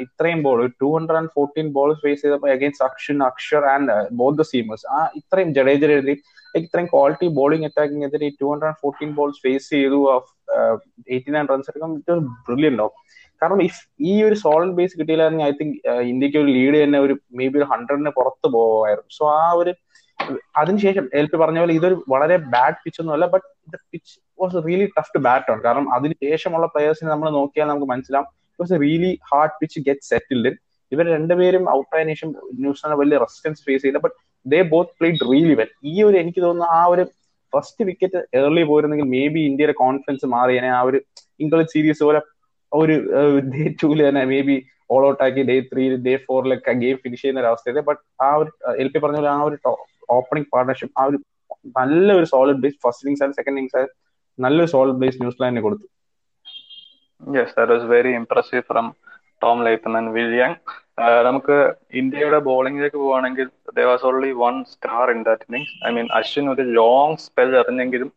ഇത്രയും 0.01 0.39
ball 0.43 0.61
two 0.81 0.87
hundred 0.93 1.17
and 1.17 1.31
fourteen 1.35 1.67
balls 1.73 1.99
face 2.03 2.21
ചെയ്തപ്പോൾ 2.23 2.49
against 2.53 2.85
Axar 2.87 3.17
Axar 3.27 3.63
and 3.71 3.91
both 4.19 4.39
the 4.39 4.45
seamers 4.49 4.85
ആ 4.91 4.99
ഇത്രയും 5.19 5.51
ജഡേജർ 5.57 5.91
എഴുതി 5.95 6.15
ഇത്രയും 6.55 6.87
ക്വാളിറ്റി 6.91 7.27
ബോളിംഗ് 7.37 7.67
അറ്റാക്കിംഗ് 7.67 8.05
എതിരെ 8.07 8.29
two 8.39 8.47
hundred 8.51 8.69
and 8.69 8.81
fourteen 8.81 9.11
balls 9.17 9.39
face 9.45 9.67
ചെയ്തു 9.75 9.99
എയ്റ്റി 11.09 11.31
നയൻ 11.35 11.47
റൺസ് 11.51 11.69
എടുക്കാൻ 11.71 11.93
ഇറ്റ് 11.97 12.11
വാസ് 12.13 12.25
ബ്രില്യൻ 12.47 12.77
ഓഫ് 12.81 12.95
കാരണം 13.41 13.61
ഇഫ് 13.63 13.79
ഈ 14.05 14.15
ഒരു 14.23 14.35
സോളിഡ് 14.41 14.75
ബേസ് 14.79 14.97
കിട്ടിയില്ലായിരുന്നെങ്കിൽ 14.97 15.49
ഐ 15.49 15.57
തിങ്ക് 15.61 15.77
ഇന്ത്യയ്ക്ക് 16.09 16.37
ഒരു 16.37 16.49
ലീഡ് 16.55 16.77
തന്നെ 16.81 16.99
ഒരു 17.05 17.13
മേ 17.37 17.47
ബി 17.47 17.59
ഒരു 17.59 17.67
ഹൺഡ്രഡിന് 17.71 18.11
പുറത്ത് 18.17 18.47
പോവായിരുന്നു 18.55 19.11
സോ 19.17 19.25
ആ 19.35 19.45
ഒരു 19.61 19.71
അതിനുശേഷം 20.59 21.05
എൽ 21.13 21.27
പി 21.27 21.37
പറഞ്ഞ 21.41 21.59
പോലെ 21.59 21.75
ഇതൊരു 21.77 21.95
വളരെ 22.11 22.35
ബാഡ് 22.51 22.77
പിച്ച് 22.83 22.99
ഒന്നും 23.01 23.13
അല്ല 23.15 23.27
but 23.33 23.47
pitch 23.87 24.13
was 24.43 24.59
really 24.65 24.87
tough 24.97 25.11
to 25.15 25.19
bat 25.27 25.51
on 25.51 25.59
കാരണം 25.65 25.87
അതിനുശേഷമുള്ള 25.95 26.67
പ്ലേയേഴ്സിനെ 26.73 27.09
നമ്മൾ 27.11 27.29
നോക്കിയാൽ 27.37 27.67
നമുക്ക് 27.71 27.89
മനസ്സിലാവും. 27.93 28.27
It 28.49 28.61
was 28.63 28.77
really 28.83 29.11
hard 29.29 29.55
pitch 29.61 29.79
get 29.87 30.05
settled 30.09 30.51
ഇവർ 30.91 31.05
രണ്ടുപേരും 31.15 31.63
ഔട്ടായതിനു 31.73 32.13
ശേഷം 32.13 32.29
ന്യൂസിലാൻഡ് 32.63 32.97
വലിയ 33.01 33.17
റെസിസ്റ്റൻസ് 33.23 33.61
ഫേസ് 33.67 33.83
ചെയ്ത 33.83 33.99
but 34.05 34.15
they 34.45 34.59
both 34.71 34.93
played 34.99 35.25
really 35.31 35.55
well 35.59 35.71
ഈ 35.91 35.95
ഒരു 36.03 36.17
എനിക്ക് 36.21 36.41
തോന്നുന്നു 36.45 36.69
ആ 36.75 36.81
ഒരു 36.93 37.03
ഫസ്റ്റ് 37.53 37.85
വിക്കറ്റ് 37.89 38.19
ഏർലി 38.39 38.63
പോയിരുന്നെങ്കിൽ 38.69 39.07
മേ 39.13 39.23
ബി 39.33 39.41
ഇന്ത്യയുടെ 39.49 39.75
കോൺഫിഡൻസ് 39.81 40.27
മാറിയനെ 40.33 40.69
ആ 40.77 40.81
ഒരു 40.89 40.99
ഇംഗ്ലീഷ് 41.39 41.71
സീരീസ് 41.73 42.03
പോലെ 42.07 42.21
ഒരു 42.71 42.95
ഡേ 43.51 43.63
ടൂൽ 43.81 43.99
തന്നെ 44.07 44.23
മേ 44.31 44.39
ബി 44.49 44.55
ഓൾ 44.89 45.03
ഔട്ട് 45.09 45.21
ആക്കി 45.25 45.41
ഡേ 45.49 45.55
ത്രീ 45.71 45.83
ഡേ 46.05 46.13
ഫോറിലൊക്കെ 46.25 46.73
ഗെയിം 46.81 46.97
ഫിനിഷ് 47.03 47.21
ചെയ്യുന്ന 47.23 47.41
ഒരു 47.41 47.49
അവസ്ഥയിൽ 47.51 47.79
ബട്ട് 47.89 48.01
ആ 48.23 48.29
ഒരു 48.41 48.49
എൽ 48.83 48.89
പി 48.93 48.99
പറഞ്ഞ 49.03 49.19
പോലെ 49.19 49.31
ആ 49.33 49.41
ഒരു 49.49 49.57
ഓപ്പണിംഗ് 50.17 50.49
പാർട്ണർഷിപ്പ് 50.53 50.95
ആ 50.99 51.05
ഒരു 51.09 51.17
നല്ല 51.77 52.07
ഒരു 52.19 52.27
സോളിഡ് 52.33 52.61
ബേസ് 52.63 52.79
ഫസ്റ്റ് 52.85 53.03
ഇന്നിങ്സ് 53.03 53.23
ആയാലും 53.23 53.37
സെക്കൻഡ് 53.39 53.55
ഇന്നിങ്സ് 53.55 53.77
ആയാലും 53.79 53.95
നല്ലൊരു 54.41 54.71
സോൾഡ് 54.73 54.99
ബേസ് 55.01 55.19
ന്യൂസിലാൻഡിന് 55.21 55.63
കൊടുത്തു. 55.65 55.87
Yes 57.21 57.67
was 57.71 57.87
very 57.91 58.11
impressive 58.19 58.63
from 58.69 58.85
Tom 59.41 59.59
Latham 59.67 59.93
and 59.99 60.13
Will Young 60.17 60.57
നമുക്ക് 61.27 61.57
ഇന്ത്യയുടെ 62.01 62.39
ബോളിംഗിലേക്ക് 62.47 62.99
പോവാണെങ്കിൽ 63.03 63.47
there was 63.77 64.05
only 64.09 64.31
one 64.41 64.55
star 64.71 65.05
in 65.13 65.21
that 65.27 65.45
innings 65.47 65.75
I 65.87 65.91
mean 65.97 66.07
Ashwin 66.19 66.47
ഒരു 66.53 66.63
ലോങ് 66.79 67.17
സ്പെൽ 67.25 67.51
എറിഞ്ഞെങ്കിലും 67.61 68.09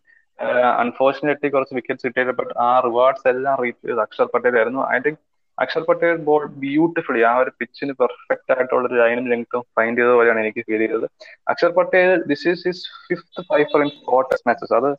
അൺഫോർച്ചുനേറ്റ്ലി 0.82 1.48
കുറച്ച് 1.54 1.74
വിക്കറ്റ്സ് 1.78 2.06
കിട്ടിയത് 2.06 2.32
ബട്ട് 2.40 2.52
ആ 2.64 2.70
റിവാർഡ്സ് 2.86 3.26
എല്ലാം 3.32 3.56
റീച്ച് 3.62 3.82
ചെയ്ത് 3.86 4.02
അക്ഷർ 4.06 4.28
പട്ടേൽ 4.34 4.56
ആയിരുന്നു 4.60 4.82
I 4.94 4.98
think 5.04 5.20
Axar 5.62 5.82
Patel 5.88 6.16
bowl 6.28 6.42
beautifully 6.62 7.20
ആ 7.30 7.32
ഒരു 7.42 7.50
പിച്ചിന് 7.58 7.92
പെർഫെക്റ്റ് 8.00 8.52
ആയിട്ടുള്ള 8.54 8.86
ഒരു 8.88 8.96
ലൈനും 9.00 9.26
ലെങ്ത്തും 9.32 9.62
ഫൈൻഡ് 9.76 9.98
ചെയ്ത 10.00 10.12
പോലെയാണ് 10.18 10.40
എനിക്ക് 10.44 10.62
ഫീൽ 10.68 10.82
ചെയ്തത്. 10.84 11.06
Axar 11.52 11.72
Patel 11.78 12.10
this 12.30 12.44
is 12.52 12.62
his 12.68 12.84
fifth 13.08 13.42
fifer 13.50 13.82
in 13.86 13.90
four 14.06 14.22
test 14.30 14.48
matches 14.50 14.74
അത് 14.80 14.90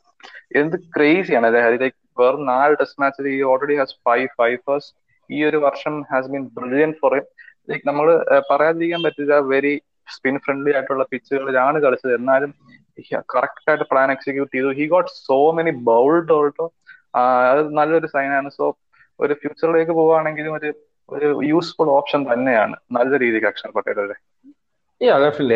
എന്ത് 0.60 0.76
ക്രേസിയാണ് 0.96 1.48
അതായത് 1.50 1.78
ലൈക്ക് 1.84 1.98
വെറും 2.22 2.44
നാല് 2.52 2.76
ടെസ്റ്റ് 2.80 3.00
മാച്ചിൽ 3.04 3.28
ഈ 3.34 3.38
ഓൾറെഡി 3.52 3.76
ഹാസ് 3.80 3.96
ഫൈവ് 4.08 4.28
ഫൈഫേഴ്സ് 4.40 4.88
ഈ 5.30 5.40
ഒരു 5.48 5.60
വർഷം 5.66 5.94
has 6.12 6.30
been 6.32 6.46
brilliant 6.58 6.92
for 7.02 7.14
him 7.18 7.26
like 7.70 7.84
നമ്മൾ 7.90 8.08
പറയാതിരിക്കാൻ 8.50 9.00
പറ്റില്ല 9.06 9.36
വെരി 9.52 9.74
സ്പിൻ 10.14 10.36
ഫ്രണ്ട്ലി 10.44 10.72
ആയിട്ടുള്ള 10.78 11.04
പിച്ചുകളിലാണ് 11.12 11.78
കളിച്ചത്. 11.84 12.12
എന്നാലും 12.18 12.50
കറക്റ്റ് 13.34 13.68
ആയിട്ട് 13.70 13.86
പ്ലാൻ 13.92 14.08
എക്സിക്യൂട്ട് 14.14 14.52
ചെയ്തു. 14.56 14.68
He 14.78 14.84
got 14.92 15.10
so 15.28 15.38
many 15.56 15.72
bowled 15.88 16.32
Alto 16.36 16.66
അത് 17.50 17.60
നല്ലൊരു 17.78 18.08
സൈനാണ് 18.14 18.48
സോ 18.58 18.64
ഒരു 19.20 19.34
ഫ്യൂച്ചറിലേക്ക് 19.42 19.94
പോവാണെങ്കിലും 20.00 20.52
ഒരു 20.58 20.70
ഒരു 21.08 21.28
യൂസ്ഫുൾ 21.50 21.88
ഓപ്ഷൻ 21.98 22.20
തന്നെയാണ്. 22.32 22.76
നല്ല 22.96 23.18
രീതിക്ക് 23.22 23.48
അക്ഷർ 23.50 23.70
പട്ടേൽ 23.76 23.98
അല്ലേ 24.04 24.16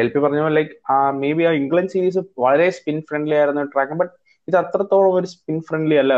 എൽ 0.03 0.09
പി 0.15 0.19
പറഞ്ഞ 0.25 0.41
പോലെ 0.45 0.55
ലൈക്ക് 0.59 0.75
മേ 1.23 1.31
ബി 1.39 1.45
ആ 1.51 1.53
ഇംഗ്ലണ്ട് 1.61 1.93
സീരീസ് 1.95 2.21
വളരെ 2.45 2.67
സ്പിൻ 2.79 2.99
ഫ്രണ്ട്ലി 3.09 3.37
ആയിരുന്നു 3.41 3.63
ട്രാക്ക് 3.75 3.97
ബട്ട് 4.01 4.13
ഇത് 4.49 4.57
അത്രത്തോളം 4.61 5.15
ഒരു 5.19 5.29
സ്പിൻ 5.33 5.57
ഫ്രണ്ട്ലി 5.69 5.97
അല്ല 6.03 6.13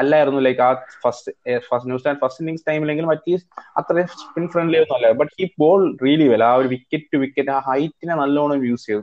അല്ലായിരുന്നു 0.00 0.40
ലൈക്ക് 0.46 0.62
ആ 0.66 0.70
first 1.04 1.32
first 1.68 1.88
New Zealand 1.90 2.20
first 2.22 2.42
innings 2.42 2.64
ടൈമിലെങ്കിലും 2.68 3.10
at least 3.14 3.48
അത്രയും 3.80 4.08
സ്പിൻ 4.22 4.46
ഫ്രണ്ട്ലി 4.54 4.78
ഒന്നും 4.82 4.96
അല്ല. 4.98 5.08
ബട്ട് 5.20 5.32
ഈ 5.42 5.46
ബോൾ 5.62 5.82
റിയലി 6.04 6.26
വെൽ 6.32 6.44
ആ 6.50 6.52
ഒരു 6.60 6.68
വിക്കറ്റ് 6.74 7.08
ടു 7.14 7.20
വിക്കറ്റ് 7.24 7.52
ആ 7.56 7.58
ഹൈറ്റിനെ 7.70 8.16
നല്ലോണം 8.22 8.64
യൂസ് 8.70 8.86
ചെയ്തു. 8.90 9.02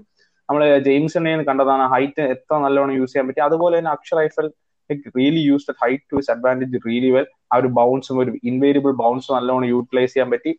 നമ്മൾ 0.49 0.63
ജെയിംസിനെ 0.87 1.31
കണ്ടതാണ് 1.49 1.85
ഹൈറ്റ് 1.95 2.23
എത്ര 2.35 2.57
നല്ലോണം 2.67 2.93
യൂസ് 2.99 3.11
ചെയ്യാൻ 3.13 3.27
പറ്റി. 3.29 3.41
അതുപോലെ 3.47 3.75
തന്നെ 3.79 3.91
Axar 3.97 4.19
I feel 4.25 4.47
really 5.17 5.41
use 5.49 5.67
the 5.69 5.73
height 5.81 6.03
to 6.11 6.15
his 6.19 6.31
advantage 6.35 6.81
really 6.87 7.09
well 7.15 7.27
ആ 7.51 7.57
ഒരു 7.61 7.69
ബൗൺസും 7.79 8.17
ഒരു 8.23 8.31
ഇൻവേരിയബിൾ 8.49 8.93
ബൗൺസും 9.03 9.33
നല്ലോണം 9.37 9.67
യൂട്ടിലൈസ് 9.73 10.11
ചെയ്യാൻ 10.13 10.29
പറ്റി. 10.33 10.51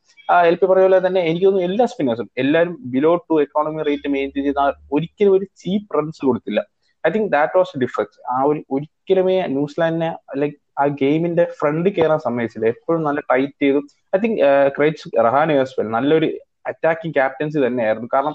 എൽ 0.50 0.56
പി 0.60 0.66
പറയ 0.70 0.84
പോലെ 0.86 0.98
തന്നെ 1.06 1.20
എനിക്ക് 1.30 1.46
തോന്നുന്നു 1.46 1.68
എല്ലാ 1.70 1.86
സ്പിന്നേഴ്സും 1.92 2.28
എല്ലാവരും 2.42 2.74
below 2.94 3.12
to 3.28 3.36
economy 3.44 3.84
rate 3.90 4.10
maintain 4.16 4.46
ചെയ്ത് 4.48 4.60
ഒരിക്കലും 4.96 5.32
ഒരു 5.38 5.46
ചീപ്പ് 5.62 5.98
റൺസ് 5.98 6.22
കൊടുത്തില്ല. 6.28 6.62
I 7.04 7.10
think 7.16 7.30
that 7.36 7.56
was 7.58 7.78
difference 7.84 8.18
ആ 8.34 8.36
ഒരു 8.50 8.60
ഒരിക്കലുമേ 8.76 9.36
ന്യൂസിലാൻഡിനെ 9.56 10.10
ലൈക് 10.42 10.56
ആ 10.82 10.84
ഗെയിമിന്റെ 11.02 11.44
ഫ്രണ്ട് 11.60 11.88
കയറാൻ 11.96 12.20
സമ്മതിച്ചില്ല. 12.26 12.66
എപ്പോഴും 12.74 13.02
നല്ല 13.08 13.20
ടൈറ്റ് 13.32 13.60
ചെയ്തു. 13.64 13.80
ഐ 14.16 14.18
തിങ്ക് 14.24 14.38
ക്രൈറ്റ് 14.76 15.10
റഹാൻ 15.26 15.50
വെൽ 15.78 15.90
നല്ലൊരു 15.96 16.28
അറ്റാക്കിംഗ് 16.70 17.14
ക്യാപ്റ്റൻസി 17.18 17.58
തന്നെയായിരുന്നു. 17.66 18.08
കാരണം 18.14 18.34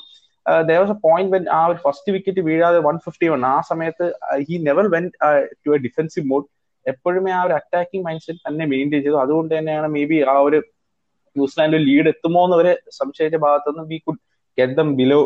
there 0.67 0.77
was 0.81 0.93
a 0.95 0.99
point 1.05 1.31
when 1.35 1.45
ആ 1.57 1.61
ഒരു 1.71 1.79
ഫസ്റ്റ് 1.85 2.13
വിക്കറ്റ് 2.15 2.41
വീഴാതെ 2.49 2.79
വൺ 2.87 2.97
ഫിഫ്റ്റി 3.05 3.27
വൺ 3.33 3.43
ആ 3.53 3.57
സമയത്ത് 3.69 4.05
he 4.47 4.57
never 4.67 4.87
went 4.95 5.05
to 5.65 5.71
a 5.75 5.79
defensive 5.87 6.25
mode 6.31 6.47
എപ്പോഴും 6.85 7.27
ആ 7.37 7.41
ഒരു 7.47 7.53
അറ്റാക്കിംഗ് 7.59 8.05
മൈൻഡ് 8.07 8.23
സെറ്റ് 8.25 8.41
തന്നെ 8.47 8.65
മെയിന്റെയിൻ 8.73 9.03
ചെയ്തു. 9.05 9.17
അതുകൊണ്ട് 9.23 9.51
തന്നെയാണ് 9.57 9.87
മേ 9.95 10.03
ബി 10.11 10.17
ആ 10.33 10.37
ഒരു 10.47 10.59
ന്യൂസിലാൻഡ് 11.35 11.79
ലീഡ് 11.87 12.09
എത്തുമോ 12.13 12.41
എന്ന് 12.47 12.57
വരെ 12.61 12.73
സംശയിച്ച 12.99 13.37
ഭാഗത്തു 13.45 13.71
നിന്ന് 13.71 13.85
we 13.91 13.97
could 14.05 14.21
get 14.57 14.75
them 14.79 14.89
below 14.99 15.19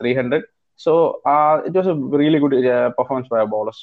three 0.00 0.12
hundred 0.20 0.46
so 0.80 0.92
it 1.66 1.76
was 1.78 1.90
a 1.92 2.18
really 2.22 2.40
good 2.44 2.60
performance 2.98 3.30
by 3.32 3.42
bowlers 3.56 3.82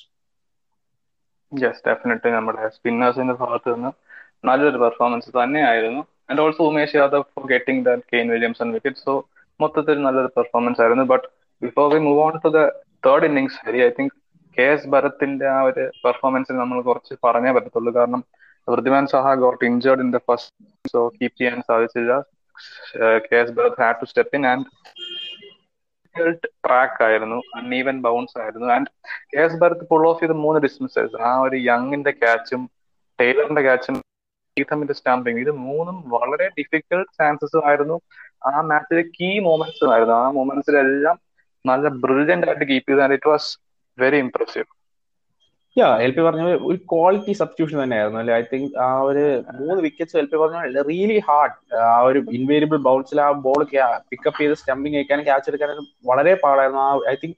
yes 1.51 1.83
definitely 1.87 2.31
നമ്മുടെ 2.37 2.69
സ്പിന്നേഴ്സിന്റെ 2.77 3.35
ഭാഗത്ത് 3.43 3.69
നിന്ന് 3.75 3.91
നല്ലൊരു 4.49 4.79
പെർഫോമൻസ് 4.83 5.29
തന്നെയായിരുന്നു. 5.37 6.01
And 6.29 6.41
also 6.43 6.63
Umesh 6.71 6.95
Yadav 6.99 7.25
for 7.33 7.43
getting 7.53 7.81
that 7.87 8.03
Kane 8.11 8.27
Williamson 8.35 8.67
wicket 8.75 9.01
so 9.05 9.13
മൊത്തത്തിൽ 9.63 9.97
നല്ലൊരു 10.05 10.31
പെർഫോമൻസ് 10.37 10.81
ആയിരുന്നു. 10.83 11.05
But 11.13 11.27
before 11.61 11.85
we 11.93 11.99
move 12.07 12.21
on 12.25 12.35
to 12.45 12.49
the 12.57 12.61
third 13.07 13.27
innings 13.29 13.59
Hari 13.65 13.81
I 13.87 13.89
think 13.99 14.13
K 14.57 14.65
S 14.73 14.89
ഭരത്തിന്റെ 14.93 15.47
ആ 15.55 15.59
ഒരു 15.69 15.83
പെർഫോമൻസിൽ 16.05 16.55
നമ്മൾ 16.61 16.77
കുറച്ച് 16.89 17.13
പറഞ്ഞേ 17.25 17.51
പറ്റത്തുള്ളൂ. 17.57 17.91
കാരണം 17.99 18.21
Wriddhiman 18.67 19.05
Saha 19.13 19.33
got 19.43 19.63
injured 19.69 20.03
in 20.05 20.09
the 20.15 20.19
first 20.29 20.91
so 20.93 20.99
keep 21.17 21.37
ചെയ്യാൻ 21.41 21.59
സാധിച്ചില്ല. 21.69 22.13
K 23.27 23.37
S 23.41 23.55
Bharat 23.57 23.79
had 23.83 23.99
to 24.01 24.07
step 24.11 24.35
in 24.39 24.45
and 24.51 24.65
track 26.65 27.01
ആയിരുന്നു. 27.07 27.39
അൺഈവൻ 27.57 27.97
ബൗൺസ് 28.05 28.37
ആയിരുന്നു. 28.43 28.67
And 28.75 28.89
K 29.33 29.41
S 29.45 29.59
Bharat 29.61 29.83
pull 29.91 30.03
off 30.09 30.19
ചെയ്ത് 30.21 30.35
മൂന്ന് 30.45 30.59
ഡിസ്മിസേഴ്സ് 30.67 31.21
ആ 31.29 31.31
ഒരു 31.45 31.57
യങ്ങിന്റെ 31.69 32.13
ക്യാച്ചും 32.21 32.63
ടൈലറിന്റെ 33.19 33.61
ക്യാച്ചും 33.67 33.97
ഈഥമിന്റെ 34.59 34.93
സ്റ്റാമ്പിങ് 34.93 35.41
ഇത് 35.43 35.51
മൂന്നും 35.65 35.97
വളരെ 36.13 36.47
ഡിഫിക്കൽട്ട് 36.57 37.11
ചാൻസസ് 37.19 37.59
ആയിരുന്നു. 37.69 37.97
ആ 38.47 38.61
മാച്ചിലെ 38.71 39.03
കീ 39.17 39.29
മൊമെന്റ്സും 39.47 39.89
ആയിരുന്നു. 39.93 40.15
ആ 40.21 40.27
മൊമെന്റ്സിലെല്ലാം 40.37 41.17
നല്ല 41.65 41.87
ബ്രില്യന്റ് 42.03 42.47
ആയിട്ട് 42.49 42.65
കീപ്പ് 42.71 42.89
ചെയ്ത്. 42.91 43.13
It 43.17 43.29
was 43.29 43.49
very 43.97 44.19
impressive 44.25 44.69
yeah 45.77 45.89
L 46.05 46.11
P 46.15 46.21
പറഞ്ഞ 46.21 46.43
ഒരു 46.69 46.77
ക്വാളിറ്റി 46.91 47.33
സബ്സ്റ്റിറ്റ്യൂഷൻ 47.39 47.77
തന്നെയായിരുന്നു. 47.83 48.19
അല്ലെ? 48.21 48.33
ഐ 48.39 48.41
തിങ്ക് 48.51 48.73
ആ 48.85 48.87
ഒരു 49.09 49.21
മൂന്ന് 49.59 49.81
വിക്കറ്റ്സ് 49.85 50.17
എൽ 50.21 50.25
പി 50.31 50.37
പറഞ്ഞ 50.41 50.57
റിയലി 50.89 51.19
ഹാർഡ് 51.27 51.55
ആ 51.83 51.99
ഒരു 52.07 52.19
ഇൻവേരിയബിൾ 52.37 52.79
ബൗൺസിൽ 52.87 53.21
ആ 53.25 53.31
ബോൾ 53.45 53.61
പിക്കപ്പ് 54.11 54.39
ചെയ്ത് 54.41 54.55
സ്റ്റംപിങ് 54.61 54.97
അയക്കാനും 54.99 55.25
ക്യാച്ച് 55.29 55.49
എടുക്കാനും 55.51 55.87
വളരെ 56.09 56.33
പാടായിരുന്നു. 56.43 56.81
ആ 56.87 56.91
ഐ 57.13 57.15
തിങ്ക് 57.23 57.37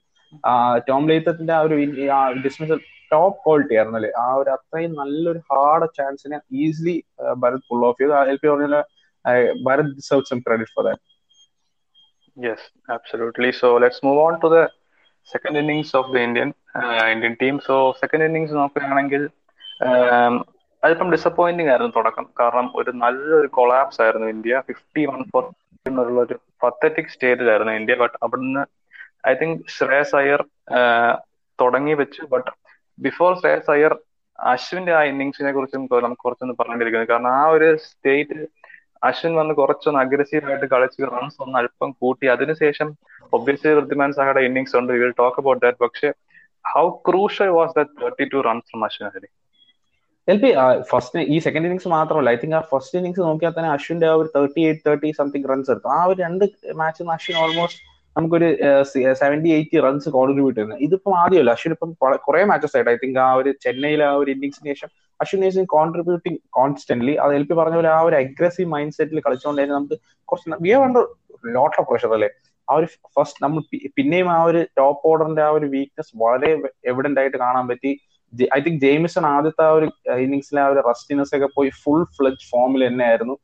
ടോം 0.88 1.04
ലേത്തത്തിന്റെ 1.10 1.54
ആ 1.58 1.60
ഒരു 1.66 1.76
ഡിസ്മിസൽ 2.46 2.78
ടോപ്പ് 3.12 3.38
ക്വാളിറ്റി 3.44 3.74
ആയിരുന്നു 3.78 3.98
അല്ലെ? 3.98 4.10
ആ 4.24 4.26
ഒരു 4.40 4.50
അത്രയും 4.56 4.92
നല്ലൊരു 5.00 5.40
ഹാർഡ് 5.50 5.86
ചാൻസിനെ 5.98 6.38
ഈസിലി 6.64 6.96
ഭരത് 7.42 7.64
പുൾ 7.70 7.82
ഓഫ് 7.88 7.98
ചെയ്തു. 8.00 8.14
എൽ 8.32 8.38
പി 8.42 8.48
പറഞ്ഞ 8.52 8.80
Bharat 9.66 9.90
deserve 9.98 10.28
some 10.30 10.38
credit 10.46 10.74
for 10.76 10.84
that 10.88 11.02
yes 12.36 12.66
absolutely 12.96 13.50
so 13.62 13.68
let's 13.84 14.02
move 14.06 14.20
on 14.26 14.36
to 14.44 14.48
the 14.56 14.60
second 15.32 15.58
innings 15.62 15.92
of 15.98 16.10
the 16.14 16.18
Indian 16.28 16.48
Indian 17.14 17.34
team 17.42 17.56
so 17.68 17.76
second 18.00 18.26
innings 18.28 18.54
നോക്കുകയാണെങ്കിൽ 18.60 19.22
അതിപ്പം 20.82 21.08
ഡിസപ്പോയിന്റിംഗ് 21.14 21.70
ആയിരുന്നു 21.72 21.92
തുടക്കം. 21.98 22.24
കാരണം 22.40 22.66
ഒരു 22.80 22.90
നല്ലൊരു 23.02 23.48
കൊളാപ്സ് 23.58 24.00
ആയിരുന്നു 24.04 24.26
ഇന്ത്യ. 24.34 24.54
ഫിഫ്റ്റി 24.68 25.02
വൺ 25.10 25.20
ഫോർ 25.30 25.44
എന്നുള്ള 25.88 26.18
ഒരു 26.26 26.36
പത്തറ്റിക് 26.62 27.12
സ്റ്റേജിലായിരുന്നു 27.14 27.72
ഇന്ത്യ. 27.80 27.94
ബട്ട് 28.02 28.16
അവിടുന്ന് 28.24 28.62
ഐ 29.30 29.32
തിങ്ക് 29.40 29.62
ശ്രേയസ് 29.76 30.14
അയ്യർ 30.20 30.42
തുടങ്ങി 31.58 31.94
വെച്ചു. 32.02 32.22
ബട്ട് 32.34 32.50
ബിഫോർ 32.98 33.30
ശ്രേയസ് 33.40 33.70
അയ്യർ 33.74 33.92
അശ്വിന്റെ 34.38 34.92
ആ 34.98 35.02
ഇന്നിങ്സിനെ 35.10 35.50
കുറിച്ചും 35.56 35.82
നമുക്ക് 36.04 36.22
കുറച്ചൊന്ന് 36.26 36.54
പറഞ്ഞിരിക്കുന്നത് 36.60 37.10
കാരണം 37.12 37.32
ആ 37.40 37.44
ഒരു 37.56 37.68
സ്റ്റേറ്റ് 37.86 38.38
അശ്വിൻ 39.02 39.32
വന്ന് 39.38 39.54
കുറച്ചൊന്ന് 39.60 40.00
അഗ്രസീവ് 40.02 40.46
ആയിട്ട് 40.50 40.66
കളിച്ച് 40.74 41.08
റൺസ് 41.14 41.38
ഒന്ന് 41.44 41.56
അല്പം 41.60 41.90
കൂട്ടി. 42.02 42.26
അതിനുശേഷം 42.34 42.88
ഒബ്വിയസ്ലി 43.36 43.72
വൃദ്ധിമാൻ 43.78 44.10
സാഹയുടെ 44.16 44.42
ഇന്നിങ്സ് 44.48 44.76
ഉണ്ട്. 44.80 44.92
വിൽ 45.02 45.14
ടോക്ക് 45.22 45.40
അബൌട്ട് 45.42 45.62
ദാറ്റ് 45.64 45.80
പക്ഷെ 45.84 46.10
how 46.64 46.84
crucial 47.08 47.50
was 47.58 47.74
that 47.78 47.94
thirty 48.02 48.26
two 48.34 48.40
runs 48.48 48.68
from 48.70 48.84
Ashwin 48.88 49.08
Hari 49.16 49.28
L 50.28 50.38
P 50.42 50.50
first 50.90 51.24
ഈ 51.34 51.38
സെക്കൻഡ് 51.46 51.66
ഇന്നിങ്സ് 51.68 51.90
മാത്രമല്ല. 51.96 52.28
ഐ 52.34 52.38
തിങ്ക് 52.42 52.56
ആ 52.58 52.62
ഫസ്റ്റ് 52.70 52.96
ഇന്നിങ്സ് 52.98 53.22
നോക്കിയാൽ 53.28 53.52
തന്നെ 53.56 53.70
അശ്വിന്റെ 53.76 54.06
ആ 54.12 54.14
ഒരു 54.20 54.28
thirty 54.36 54.60
eight 54.68 54.84
thirty 54.86 55.08
something 55.20 55.48
runs 55.50 55.70
എടുത്തു 55.74 55.90
ആ 55.96 56.00
ഒരു 56.10 56.18
രണ്ട് 56.26 56.44
മാച്ചിൽ 56.80 57.10
അശ്വിൻ 57.16 57.36
ഓൾമോസ്റ്റ് 57.42 57.82
നമുക്കൊരു 58.16 58.48
സെവന്റി 59.22 59.50
എയ്റ്റി 59.56 59.78
റൺസ് 59.86 60.08
കോൺട്രിബ്യൂട്ട് 60.16 60.56
ചെയ്യുന്നത് 60.58 60.82
ഇതിപ്പം 60.86 61.14
ആദ്യമല്ല. 61.22 61.52
അശ്വിൻ 61.56 61.72
ഇപ്പം 61.76 61.90
കുറെ 62.26 62.42
മാച്ചസ് 62.50 62.76
ആയിട്ട് 62.78 62.90
ഐ 62.92 62.96
തിങ്ക് 63.02 63.18
ആ 63.26 63.30
ഒരു 63.40 63.50
ചെന്നൈയിലെ 63.64 64.04
ആ 64.10 64.14
ഒരു 64.22 64.30
ഇന്നിങ്സിന് 64.34 64.68
ശേഷം 64.72 64.90
അശ്വിൻ 65.20 65.42
ഈസ് 65.48 65.64
കോൺട്രിബ്യൂട്ടിങ് 65.76 66.38
കോൺസ്റ്റന്റ്ലി 66.58 67.14
അത് 67.24 67.32
എൽ 67.38 67.44
പി 67.48 67.54
പറഞ്ഞ 67.60 67.76
പോലെ 67.80 67.90
ആ 67.96 68.00
ഒരു 68.08 68.16
അഗ്രസീവ് 68.22 68.68
മൈൻഡ് 68.74 68.96
സെറ്റിൽ 68.98 69.20
കളിച്ചുകൊണ്ടായിരുന്നു 69.26 69.78
നമുക്ക് 69.80 69.96
കുറച്ച് 70.28 70.62
we 70.64 70.72
have 70.74 70.84
under 70.88 71.04
lot 71.56 71.76
of 71.80 71.86
pressure 71.90 72.12
അല്ലേ? 72.16 72.28
ആ 72.68 72.74
ഒരു 72.80 72.86
ഫസ്റ്റ് 73.16 73.40
നമ്മൾ 73.44 73.62
പിന്നെയും 73.98 74.28
ആ 74.36 74.40
ഒരു 74.50 74.60
ടോപ്പ് 74.80 75.02
ഓർഡറിന്റെ 75.10 75.42
ആ 75.46 75.50
ഒരു 75.58 75.66
വീക്ക്നെസ് 75.74 76.12
വളരെ 76.24 76.50
എവിഡന്റ് 76.92 77.20
ആയിട്ട് 77.22 77.38
കാണാൻ 77.44 77.64
പറ്റി. 77.72 77.90
ഐ 78.56 78.60
തിങ്ക് 78.66 78.80
ജെയിമിസൺ 78.86 79.24
ആദ്യത്തെ 79.32 79.64
ആ 79.68 79.72
ഒരു 79.78 79.86
ഇന്നിങ്സിലെ 80.24 80.60
ആ 80.62 80.68
ഒരു 80.74 80.80
റസ്റ്റിനെസ് 80.90 81.34
ഒക്കെ 81.38 81.48
പോയി 81.56 81.70
ഫുൾ 81.82 82.02
ഫ്ലഡ് 82.16 82.46
ഫോമിൽ 82.50 82.82
തന്നെയായിരുന്നു. 82.88 83.36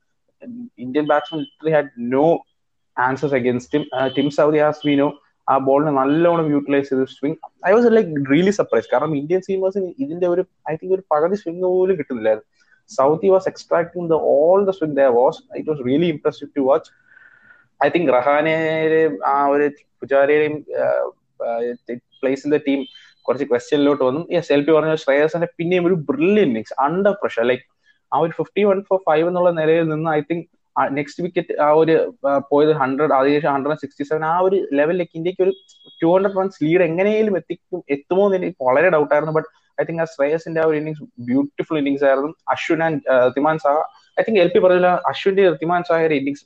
Indian 0.84 1.06
batsman 1.12 1.40
literally 1.42 1.74
had 1.76 1.92
no 2.14 2.26
answers 2.96 3.36
against 3.38 3.72
Tim 3.74 3.84
Tim 4.16 4.28
Southee 4.38 4.60
as 4.68 4.82
we 4.88 4.94
ആ 5.48 5.54
ബോളിനെ 5.66 5.92
നല്ലോണം 6.00 6.46
യൂട്ടിലൈസ് 6.54 6.88
ചെയ്ത് 6.90 7.06
swing 7.16 7.38
I 7.68 7.70
was 7.74 7.88
like 7.96 8.10
really 8.32 8.52
surprise 8.58 8.88
കാരണം 8.92 9.14
ഇന്ത്യൻ 9.20 9.40
സീമേഴ്സിന് 9.46 9.88
ഇതിന്റെ 10.04 10.26
ഒരു 10.34 10.42
ഐ 10.70 10.74
തിങ്ക് 10.80 10.94
ഒരു 10.96 11.04
പകുതി 11.12 11.36
സ്വിംഗ് 11.42 11.64
പോലും 11.74 11.96
കിട്ടുന്നില്ലായിരുന്നു. 12.00 12.48
Southee 12.90 13.28
was 13.34 13.48
extracting 13.52 14.08
the 14.12 14.16
all 14.34 14.60
the 14.68 14.72
swing 14.78 14.96
the 14.98 15.06
was 15.18 15.40
it 15.58 15.68
was 15.72 15.82
really 15.88 16.08
impressive 16.14 16.50
to 16.58 16.62
watch 16.68 16.90
I 17.80 17.88
think 17.94 18.10
റഹാനെയും 18.18 19.14
ആ 19.32 19.36
ഒരു 19.54 19.66
പുജാരയുടെയും 20.00 20.56
പ്ലേസ് 22.22 22.42
ഇൻ 22.46 22.52
ദ 22.54 22.60
ടീം 22.68 22.80
കുറച്ച് 23.26 23.46
ക്വസ്റ്റ്യനിലോട്ട് 23.50 24.02
വന്നു. 24.08 24.22
യെസ് 24.34 24.50
എൽ 24.54 24.62
പി 24.66 24.72
പറഞ്ഞ 24.76 24.94
ശ്രേയസിന്റെ 25.04 25.48
പിന്നെയും 25.58 25.84
ഒരു 25.88 25.96
brilliant 26.10 26.48
innings 26.50 26.74
under 26.86 27.14
pressure 27.22 27.44
like 27.50 27.64
ആ 28.12 28.18
ഒരു 28.24 28.32
ഫിഫ്റ്റി 28.38 28.62
വൺ 28.70 28.78
ഫോർ 28.88 28.98
ഫൈവ് 29.08 29.26
എന്നുള്ള 29.30 29.50
നിലയിൽ 29.60 29.84
നിന്ന് 29.92 30.10
ഐ 30.18 30.20
തിങ്ക് 30.30 30.46
നെക്സ്റ്റ് 30.98 31.22
വിക്കറ്റ് 31.24 31.54
ആ 31.66 31.68
ഒരു 31.82 31.94
പോയത് 32.50 32.72
ഹൺഡ്രഡ് 32.82 33.14
അതിനുശേഷം 33.18 33.50
ഹൺഡ്രഡ് 33.56 33.80
സിക്സ്റ്റി 33.82 34.04
സെവൻ 34.10 34.24
ആ 34.32 34.34
ഒരു 34.46 34.58
ലെവലിലേക്ക് 34.78 35.14
ഇന്ത്യയ്ക്ക് 35.20 35.42
ഒരു 35.46 35.52
ടു 36.02 36.08
ഹൺഡ്രഡ് 36.14 36.38
റൺസ് 36.40 36.58
ലീഡ് 36.64 36.84
എങ്ങനെയും 36.88 37.36
എത്തിക്കും 37.40 37.80
എത്തുമോ 37.96 38.24
എന്ന് 38.26 38.38
എനിക്ക് 38.40 38.64
വളരെ 38.68 38.90
ഡൗട്ട് 38.96 39.12
ആയിരുന്നു. 39.14 39.34
ബട്ട് 39.38 39.48
ഐ 39.80 39.84
തിങ്ക് 39.88 40.02
ആ 40.04 40.06
ശ്രേയസിന്റെ 40.14 40.60
ആ 40.62 40.66
ഒരു 40.70 40.76
ഇന്നിങ്സ് 40.80 41.04
ബ്യൂട്ടിഫുൾ 41.28 41.76
ഇന്നിങ്സ് 41.82 42.04
ആയിരുന്നു. 42.08 42.30
Ashwin 42.54 42.82
and 42.86 43.00
Wriddhiman 43.36 43.58
Saha 43.64 43.76
I 44.20 44.24
think 44.26 44.40
L 44.44 44.50
P 44.54 44.60
പറഞ്ഞില്ല 44.64 44.90
അശ്വിന്റെ 45.10 45.44
തിമാൻ 45.62 45.82
സാഹയുടെ 45.90 46.16
ഇന്നിങ്സ് 46.20 46.44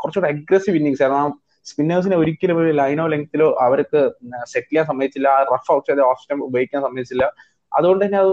കുറച്ചുകൂടെ 0.00 0.30
അഗ്രസീവ് 0.34 0.78
ഇന്നിങ്സ് 0.80 1.02
ആയിരുന്നു. 1.04 1.22
ആ 1.22 1.28
സ്പിന്നേഴ്സിനെ 1.66 2.16
ഒരിക്കലും 2.22 2.58
ഒരു 2.62 2.70
ലൈനോ 2.80 3.04
ലെങ്ത്തിലോ 3.12 3.48
അവർക്ക് 3.66 4.00
സെറ്റ് 4.52 4.68
ചെയ്യാൻ 4.70 4.84
സമ്മതിച്ചില്ല. 4.90 5.30
റഫ് 5.52 5.70
ഔട്ട് 5.74 5.86
ചെയ്ത 5.88 6.02
ഓഫ് 6.10 6.20
സ്റ്റംപ് 6.22 6.44
ഉപയോഗിക്കാൻ 6.48 6.80
സമ്മതിച്ചില്ല. 6.86 7.24
അതുകൊണ്ട് 7.78 8.02
തന്നെ 8.04 8.18
അത് 8.22 8.32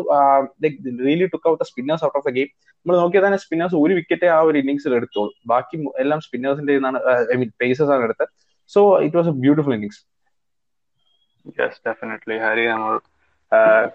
really 1.08 1.28
took 1.34 1.48
out 1.52 1.60
the 1.64 1.68
spinners 1.72 2.04
out 2.08 2.18
of 2.20 2.26
the 2.28 2.34
game 2.38 2.50
നമ്മൾ 2.80 2.96
നോക്കിയാൽ 3.02 3.24
തന്നെ 3.26 3.40
സ്പിന്നേഴ്സ് 3.46 3.76
ഒരു 3.84 3.94
വിക്കറ്റ് 4.00 4.28
ആ 4.36 4.40
ഒരു 4.50 4.58
ഇന്നിംഗ്സിൽ 4.62 4.94
എടുത്തോളൂ 5.00 5.32
ബാക്കി 5.54 5.78
എല്ലാം 6.04 6.20
സ്പിന്നേഴ്സിന്റെ 6.28 6.76
ഐ 7.34 7.38
മീൻ 7.42 7.52
പേസേഴ്സ് 7.64 7.92
ആണ് 7.96 8.06
എടുത്തത്. 8.08 8.32
So 8.72 8.82
it 9.06 9.18
was 9.20 9.30
a 9.34 9.36
beautiful 9.44 9.76
innings 9.78 10.02
yes 11.60 11.80
definitely 11.88 12.38
Hari 12.46 12.66
നമ്മൾ 12.74 12.96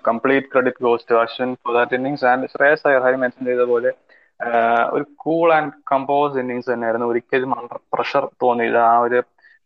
complete 0.08 0.48
credit 0.52 0.82
goes 0.86 1.06
to 1.10 1.16
Ashwin 1.22 1.50
for 1.62 1.72
that 1.78 1.96
innings 1.98 2.24
and 2.30 2.46
Shreyas 2.54 2.84
Iyer 2.88 3.02
Hari 3.06 3.18
mention 3.24 3.42
ചെയ്ത 3.50 3.64
പോലെ 3.72 3.90
ഒരു 4.94 5.04
കൂൾ 5.24 5.48
ആൻഡ് 5.56 5.72
കമ്പോസ് 5.90 6.38
ഇന്നിങ്സ് 6.42 6.68
തന്നെയായിരുന്നു. 6.72 7.08
ഒരിക്കലും 7.12 7.50
അണ്ടർ 7.58 7.78
പ്രഷർ 7.94 8.24
തോന്നിയില്ല. 8.44 8.78
ആ 8.92 8.96
ഒരു 9.06 9.18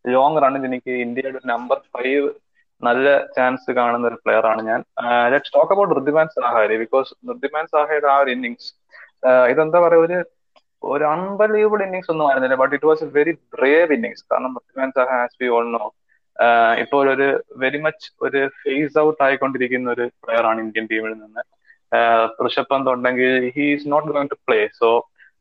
ലോങ് 0.04 0.40
റണ്ണിൽ 0.42 0.64
എനിക്ക് 0.71 0.92
ഇന്ത്യയുടെ 1.04 1.40
നമ്പർ 1.52 1.78
ഫൈവ് 1.95 2.26
നല്ല 2.83 3.06
ചാൻസ് 3.37 3.71
കാണുന്ന 3.78 4.06
ഒരു 4.11 4.18
പ്ലെയർ 4.25 4.45
ആണ് 4.52 4.62
ഞാൻ. 4.71 4.80
ലെറ്റ്സ് 5.33 5.52
ടോക്ക് 5.56 5.73
അബൌട്ട് 5.75 5.92
ഋദ്ധിമാൻ 5.99 6.26
സാഹാരി 6.37 6.76
ബിക്കോസ് 6.85 7.11
ഋദ്ധിമാൻ 7.30 7.66
സാഹയുടെ 7.75 8.09
ആ 8.14 8.18
ഒരു 8.25 8.30
ഇന്നിങ്സ് 8.37 8.68
ഇതെന്താ 9.52 9.78
പറയുക 9.87 10.06
ഒരു 10.09 10.18
ഒരു 10.83 11.04
അൺബലീവബിൾ 11.12 11.80
ഇന്നിങ്സ് 11.87 12.11
ഒന്നും 12.12 12.26
ആയിരുന്നില്ല 12.28 12.56
but 12.62 12.75
it 12.76 12.88
was 12.90 13.04
a 13.06 13.11
very 13.18 13.33
brave 13.54 13.95
innings 13.97 14.25
കാരണം 14.33 14.52
Wriddhiman 14.59 14.90
Saha 14.97 15.09
has 15.21 15.38
be 15.42 15.49
all 15.56 15.66
know 15.76 15.87
ഇപ്പോൾ 16.83 17.04
ഒരു 17.14 17.26
വെരി 17.62 17.78
മച്ച് 17.87 18.09
ഒരു 18.26 18.40
ഫേസ് 18.62 18.99
ഔട്ട് 19.04 19.21
ആയിക്കൊണ്ടിരിക്കുന്ന 19.26 19.88
ഒരു 19.97 20.06
പ്ലെയർ 20.23 20.45
ആണ് 20.50 20.59
ഇന്ത്യൻ 20.66 20.87
ടീമിൽ 20.92 21.12
നിന്ന്. 21.23 21.42
ഋഷഭ് 22.47 22.71
പന്ത് 22.73 22.88
ഉണ്ടെങ്കിൽ 22.95 23.33
he 23.56 23.64
is 23.75 23.88
not 23.92 24.09
going 24.12 24.33
to 24.35 24.38
play 24.47 24.59
so 24.80 24.88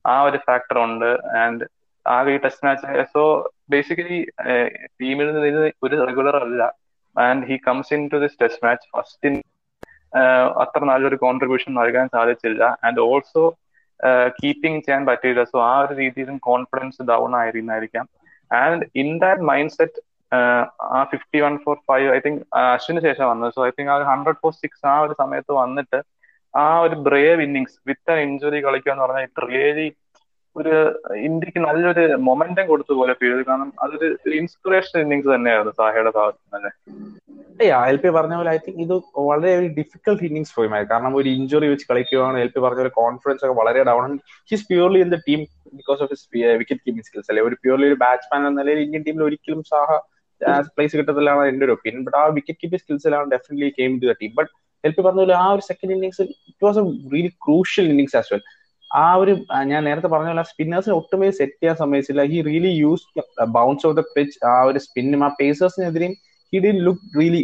ആ 0.06 0.16
ഒരു 0.28 0.40
ഫാക്ടർ 0.48 0.78
ഉണ്ട്. 0.88 1.10
ആൻഡ് 1.44 1.66
ആകെ 2.06 2.32
ഈ 2.36 2.40
ടെസ്റ്റ് 2.46 2.66
മാച്ച് 2.68 3.06
സോ 3.16 3.24
ബേസിക്കലി 3.74 4.20
ടീമിൽ 5.02 5.30
നിന്ന് 5.36 5.70
ഒരു 5.86 5.96
റെഗുലർ 6.10 6.36
അല്ല. 6.46 6.62
And 7.16 7.46
he 7.50 7.56
comes 7.68 7.94
into 8.14 8.18
this 8.24 8.38
test 8.42 8.64
match 8.68 8.88
first 8.96 9.28
in 9.30 9.36
അത്ര 10.64 10.82
നല്ലൊരു 10.92 11.18
കോൺട്രിബ്യൂഷൻ 11.24 11.72
നൽകാൻ 11.80 12.08
സാധിച്ചില്ല. 12.16 12.64
ആൻഡ് 12.88 13.00
ഓൾസോ 13.10 13.44
കീപ്പിംഗ് 14.40 14.82
ചെയ്യാൻ 14.86 15.02
പറ്റിയില്ല 15.10 15.44
സോ 15.52 15.58
ആ 15.72 15.74
ഒരു 15.84 15.94
രീതിയിലും 16.02 16.38
കോൺഫിഡൻസ് 16.50 17.08
ഡൗൺ 17.12 17.32
ആയിരുന്നായിരിക്കാം. 17.42 18.06
And 18.52 18.86
in 19.02 19.10
that 19.24 19.44
mind 19.52 19.74
set 19.78 20.02
ആ 20.98 21.00
fifty 21.12 21.40
one 21.46 21.54
four 21.66 21.76
five 21.90 22.08
I 22.16 22.20
think 22.26 22.42
Ashwin 22.76 23.02
ശേഷം 23.08 23.26
വന്നത്. 23.32 23.52
സോ 23.58 23.62
ഐ 23.68 23.72
തിങ്ക് 23.78 23.92
ആ 23.94 23.96
ഒരു 24.00 24.08
ഹൺഡ്രഡ് 24.12 24.40
ഫോർ 24.44 24.54
സിക്സ് 24.62 24.86
ആ 24.94 24.96
ഒരു 25.06 25.14
സമയത്ത് 25.22 25.52
വന്നിട്ട് 25.62 26.00
ആ 26.54 26.66
ഒരു 26.86 26.96
brave 27.08 27.40
innings 27.46 27.78
with 27.90 28.12
an 28.14 28.20
injury 28.28 28.60
കളിക്കുക 28.66 28.92
എന്ന് 28.94 29.04
പറഞ്ഞാൽ 29.06 29.26
ഇറ്റ് 29.28 29.48
റിയലി 29.54 29.88
ഒരു 30.56 30.74
ഇന്ത്യയ്ക്ക് 31.28 31.62
നല്ലൊരു 31.66 32.04
മൊമെന്റം 32.28 32.66
കൊടുത്ത 32.72 32.92
പോലെ 33.00 33.14
ഫീൽ 33.20 33.32
ചെയ്തു. 33.32 33.46
കാരണം 33.50 33.70
അതൊരു 33.84 34.08
ഇൻസ്പിറേഷൻ 34.42 34.98
ഇന്നിങ്സ് 35.04 35.30
തന്നെയായിരുന്നു 35.34 35.74
സാഹയുടെ 35.80 36.12
ഭാഗത്ത് 36.18 36.56
തന്നെ. 36.56 36.72
എൽ 37.92 37.98
പി 38.04 38.10
പറഞ്ഞ 38.16 38.34
പോലെ 38.40 38.52
ഐ 38.54 38.58
തിങ്ക് 38.64 38.80
ഇത് 38.86 38.94
വളരെ 39.28 39.52
ഒരു 39.60 39.68
ഡിഫിക്കൽട്ട് 39.78 40.24
ഇന്നിങ്സ് 40.28 40.54
ഫോയുമായി 40.56 40.86
കാരണം 40.92 41.14
ഒരു 41.20 41.30
ഇഞ്ചുറി 41.38 41.68
വെച്ച് 41.74 41.86
കളിക്കുകയാണ് 41.92 42.38
എൽ 42.44 42.50
പി 42.56 42.60
പറഞ്ഞ 42.66 42.80
പോലെ 42.82 42.94
കോൺഫിഡൻസ് 43.02 43.44
ഒക്കെ 43.46 43.56
വളരെ 43.62 43.82
down 43.90 44.16
he's 44.52 44.66
purely 44.72 45.00
in 45.06 45.12
the 45.14 45.20
team 45.28 45.42
because 45.80 46.02
of 46.04 46.12
his 46.14 46.26
wicket 46.62 46.82
keeping 46.86 47.06
skills 47.08 47.30
അല്ലെ? 47.32 47.44
ഒരു 47.48 47.56
പ്യൂർലി 47.64 47.88
ഒരു 47.92 47.98
ബാറ്റ്സ്മാൻ 48.04 48.42
എന്ന 48.42 48.60
നിലയിൽ 48.62 48.82
ഇന്ത്യൻ 48.86 49.04
ടീമിൽ 49.08 49.24
ഒരിക്കലും 49.28 49.62
സാഹ 49.72 49.90
പ്ലേസ് 50.76 50.94
കിട്ടത്തില്ലാണ് 51.00 51.44
എന്റെ 51.52 51.66
ഒരു 51.68 51.74
ഒപ്പീനിയൻ 51.76 52.04
ബട്ട് 52.08 52.18
ആ 52.22 52.26
wicket 52.38 52.60
keeping 52.64 52.84
സ്കിൽസിലാണ് 52.84 53.28
definitely 53.34 53.70
came 53.80 53.94
to 54.02 54.08
the 54.12 54.16
team 54.22 54.34
but 54.40 54.52
L 54.84 54.94
P 54.98 55.02
പറഞ്ഞ 55.08 55.22
പോലെ 55.24 55.36
ആ 55.44 55.48
ഒരു 55.56 55.64
second 55.70 55.94
innings 55.98 56.22
it 56.50 56.66
was 56.68 56.80
a 56.82 56.86
really 57.14 57.32
crucial 57.46 57.88
innings 57.94 58.18
as 58.22 58.30
well 58.34 58.44
ആ 59.04 59.06
ഒരു 59.22 59.34
ഞാൻ 59.72 59.82
നേരത്തെ 59.88 60.10
പറഞ്ഞ 60.14 60.30
പോലെ 60.32 60.44
സ്പിന്നേഴ്സിനെ 60.50 60.94
ഒട്ടുമേ 61.00 61.30
സെറ്റ് 61.38 61.58
ചെയ്യാൻ 61.62 61.76
സമ്മതിച്ചില്ല. 61.80 62.24
He 62.32 62.38
really 62.50 62.72
use 62.84 63.06
bounce 63.58 63.86
of 63.88 63.98
the 64.00 64.04
pitch 64.16 64.38
ആ 64.52 64.54
ഒരു 64.70 64.80
സ്പിന്നും 64.86 65.24
ആ 65.28 65.30
പേസേഴ്സിനെതിരെയും 65.40 66.14
he 66.54 66.60
did 66.66 66.72
look 66.86 67.08
really 67.20 67.44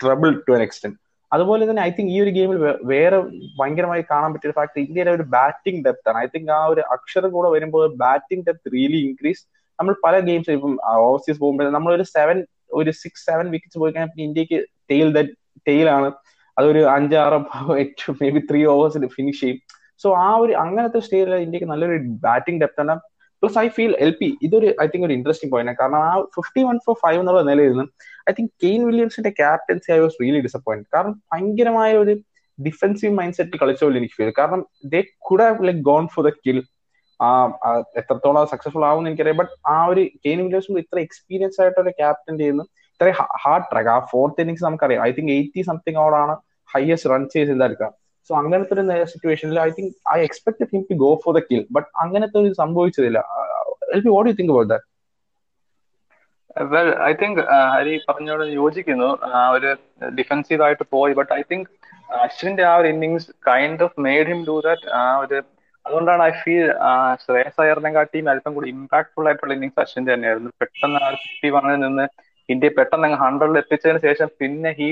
trouble 0.00 0.30
to 0.46 0.54
an 0.56 0.62
extent 0.66 0.98
അതുപോലെ 1.32 1.62
തന്നെ 1.68 1.82
ഐ 1.88 1.90
തിങ്ക് 1.96 2.10
ഈ 2.14 2.18
ഒരു 2.24 2.32
ഗെയിമിൽ 2.36 2.58
വേറെ 2.92 3.18
ഭയങ്കരമായി 3.58 4.02
കാണാൻ 4.10 4.30
പറ്റിയ 4.34 4.54
ഫാക്ട് 4.58 4.78
ഇന്ത്യയുടെ 4.84 5.12
ഒരു 5.16 5.24
ബാറ്റിംഗ് 5.34 5.80
ഡെപ്ത് 5.86 6.08
ആണ്. 6.10 6.18
ഐ 6.24 6.26
തിങ്ക് 6.34 6.50
ആ 6.58 6.60
ഒരു 6.72 6.82
അക്ഷരം 6.94 7.30
കൂടെ 7.36 7.48
വരുമ്പോൾ 7.54 7.86
ബാറ്റിംഗ് 8.04 8.44
ഡെപ്ത് 8.48 8.72
റിയലി 8.76 9.00
ഇൻക്രീസ് 9.08 9.42
നമ്മൾ 9.78 9.94
പല 10.04 10.14
ഗെയിംസ് 10.28 10.56
ഇപ്പം 10.58 10.74
ഓവർസീസ് 11.06 11.38
പോകുമ്പോൾ 11.40 11.72
നമ്മൾ 11.76 11.90
ഒരു 11.96 12.04
സെവൻ 12.16 12.38
ഒരു 12.80 12.90
സിക്സ് 13.02 13.24
സെവൻ 13.28 13.46
വിക്കറ്റ്സ് 13.54 13.80
പോയി 13.82 13.92
കഴിഞ്ഞാൽ 13.92 14.22
ഇന്ത്യയ്ക്ക് 14.28 14.58
ടെയിൽ 14.90 15.08
ദ 15.16 15.22
ടെയിലാണ് 15.68 16.08
അതൊരു 16.56 16.82
അഞ്ചാറോ 16.96 17.38
എട്ട് 17.82 18.12
മേ 18.20 18.28
ബി 18.36 18.40
ത്രീ 18.50 18.60
ഓവേഴ്സിൽ 18.74 19.04
ഫിനിഷ് 19.16 19.40
ചെയ്യും. 19.40 19.58
സോ 20.00 20.08
ആ 20.22 20.30
ഒരു 20.36 20.52
അങ്ങനത്തെ 20.54 21.00
സ്റ്റേജിൽ 21.06 21.34
ഇന്ത്യയ്ക്ക് 21.46 21.68
നല്ലൊരു 21.72 21.96
ബാറ്റിംഗ് 22.26 22.60
ഡെപ്ത് 22.62 22.82
ആണ് 22.84 22.94
plus 23.42 23.58
I 23.58 23.66
feel 23.68 23.92
L 24.04 24.12
P 24.20 24.28
ഇതൊരു 24.42 24.68
ഐ 24.82 24.86
തിങ്ക് 24.86 25.06
ഒരു 25.06 25.14
ഇൻട്രസ്റ്റിംഗ് 25.18 25.52
പോയിന്റ് 25.54 25.72
കാരണം 25.80 26.00
ആ 26.02 26.12
ഫിഫ്റ്റി 26.36 26.62
വൺ 26.68 26.76
ഫോർ 26.86 26.94
ഫൈവ് 27.02 27.18
എന്നുള്ള 27.20 27.42
നിലയിൽ 27.50 27.72
നിന്ന് 27.72 27.84
I 28.30 28.34
think 28.38 28.52
Kane 28.64 28.80
വില്യംസിന്റെ 28.90 29.32
captaincy 29.40 29.90
I 29.96 29.98
was 29.98 30.16
really 30.22 30.40
disappoint 30.46 30.86
കാരണം 30.94 31.14
ഭയങ്കരമായ 31.32 31.92
ഒരു 32.04 32.14
ഡിഫൻസീവ് 32.58 33.12
മൈൻഡ് 33.18 33.36
സെറ്റ് 33.38 33.56
കളിച്ച 33.62 33.82
പോലെ 33.84 33.98
എനിക്ക് 34.00 34.16
ഫീൽ 34.18 34.32
കാരണം 34.38 34.62
they 34.92 35.00
could 35.28 35.44
have 35.46 35.66
like 35.68 35.82
gone 35.90 36.06
for 36.14 36.24
the 36.28 36.32
kill 36.46 36.58
എത്രത്തോളം 38.00 38.46
സക്സസ്ഫുൾ 38.52 38.84
ആവുമെന്ന് 38.88 39.10
എനിക്കറിയാം. 39.10 39.38
ബട്ട് 39.40 39.52
ആ 39.74 39.76
ഒരു 39.90 40.02
കെയിൻ 40.24 40.38
വില്യംസ് 40.46 40.78
ഇത്ര 40.82 40.98
എക്സ്പീരിയൻസ് 41.06 41.58
ആയിട്ട് 41.62 41.78
ഒരു 41.84 41.92
ക്യാപ്റ്റൻ 42.00 42.34
ചെയ്യുന്നു 42.40 42.64
ഇത്ര 42.92 43.08
ഹാർഡ് 43.44 43.66
ട്രാക്ക് 43.70 43.90
ആ 43.94 43.98
ഫോർത്ത് 44.10 44.40
ഇന്നിങ്സ് 44.42 44.64
നമുക്കറിയാം. 44.64 45.02
ഐ 45.06 45.12
തിങ്ക് 45.18 45.32
എയ്റ്റി 45.36 45.62
സംതിങ് 45.70 46.00
ഓടാണ് 46.04 46.34
ഹയസ്റ്റ് 46.70 47.10
റൺ 47.12 47.22
ചെയ്ത് 47.34 47.50
ചെയ്തെടുക്കുക 47.50 47.88
സോ 48.30 48.34
അങ്ങനത്തെ 48.40 48.74
ഒരു 48.76 48.82
സിറ്റുവേഷനിൽ 49.12 49.58
I 49.66 49.70
think 49.78 49.94
I 50.14 50.18
expect 50.28 50.68
him 50.72 50.82
to 50.90 50.96
go 51.04 51.10
for 51.24 51.34
the 51.38 51.42
kill 51.50 51.62
but 51.76 51.88
അങ്ങനത്തെ 52.04 52.38
ഒരു 52.42 52.52
സംഭവിച്ചതില്ല. 52.62 53.20
What 54.08 54.28
you 54.30 54.36
think 54.40 54.52
about 54.54 54.78
well 56.72 56.90
I 57.06 57.12
think 57.22 57.40
Hari 57.72 57.94
പറഞ്ഞോട് 58.08 58.44
യോജിക്കുന്നു. 58.60 59.08
ഒരു 59.56 59.70
ഡിഫൻസീവ് 60.18 60.62
ആയിട്ട് 60.66 60.84
പോയി 60.94 61.12
ബട്ട് 61.18 61.32
ഐ 61.38 61.42
തിങ്ക് 61.50 61.68
അശ്വിന്റെ 62.24 62.64
ആ 62.70 62.74
ഒരു 62.80 62.88
innings 62.94 63.28
kind 63.48 63.84
of 63.86 64.00
made 64.06 64.28
him 64.30 64.40
do 64.48 64.56
that 64.66 64.86
ആ 64.98 65.02
ഒരു 65.24 65.38
അതുകൊണ്ടാണ് 65.84 66.22
ഐ 66.28 66.32
ഫീൽ 66.42 66.64
ശ്രേയസ് 67.24 67.60
അയ്യറിനെ 67.62 67.90
കാട്ടിയും 67.96 68.28
അല്പം 68.32 68.54
കൂടി 68.56 68.68
ഇമ്പാക്ട്ഫുൾ 68.74 69.26
ആയിട്ടുള്ള 69.28 69.54
ഇന്നിങ്സ് 69.56 69.80
അശ്വിന്റെ 69.84 70.10
തന്നെയായിരുന്നു. 70.14 70.50
പെട്ടെന്ന് 70.62 71.00
ആ 71.02 71.10
ഫിഫ്റ്റി 71.24 71.48
വണ്ണിൽ 71.56 71.78
നിന്ന് 71.84 72.06
ഇന്ത്യ 72.48 72.70
പെട്ടെന്ന് 72.78 73.06
അങ്ങ് 73.08 73.20
ഹൺഡ്രഡിൽ 73.24 73.58
എത്തിച്ചതിന് 73.62 74.00
ശേഷം 74.06 74.28
പിന്നെ 74.40 74.70
he 74.80 74.88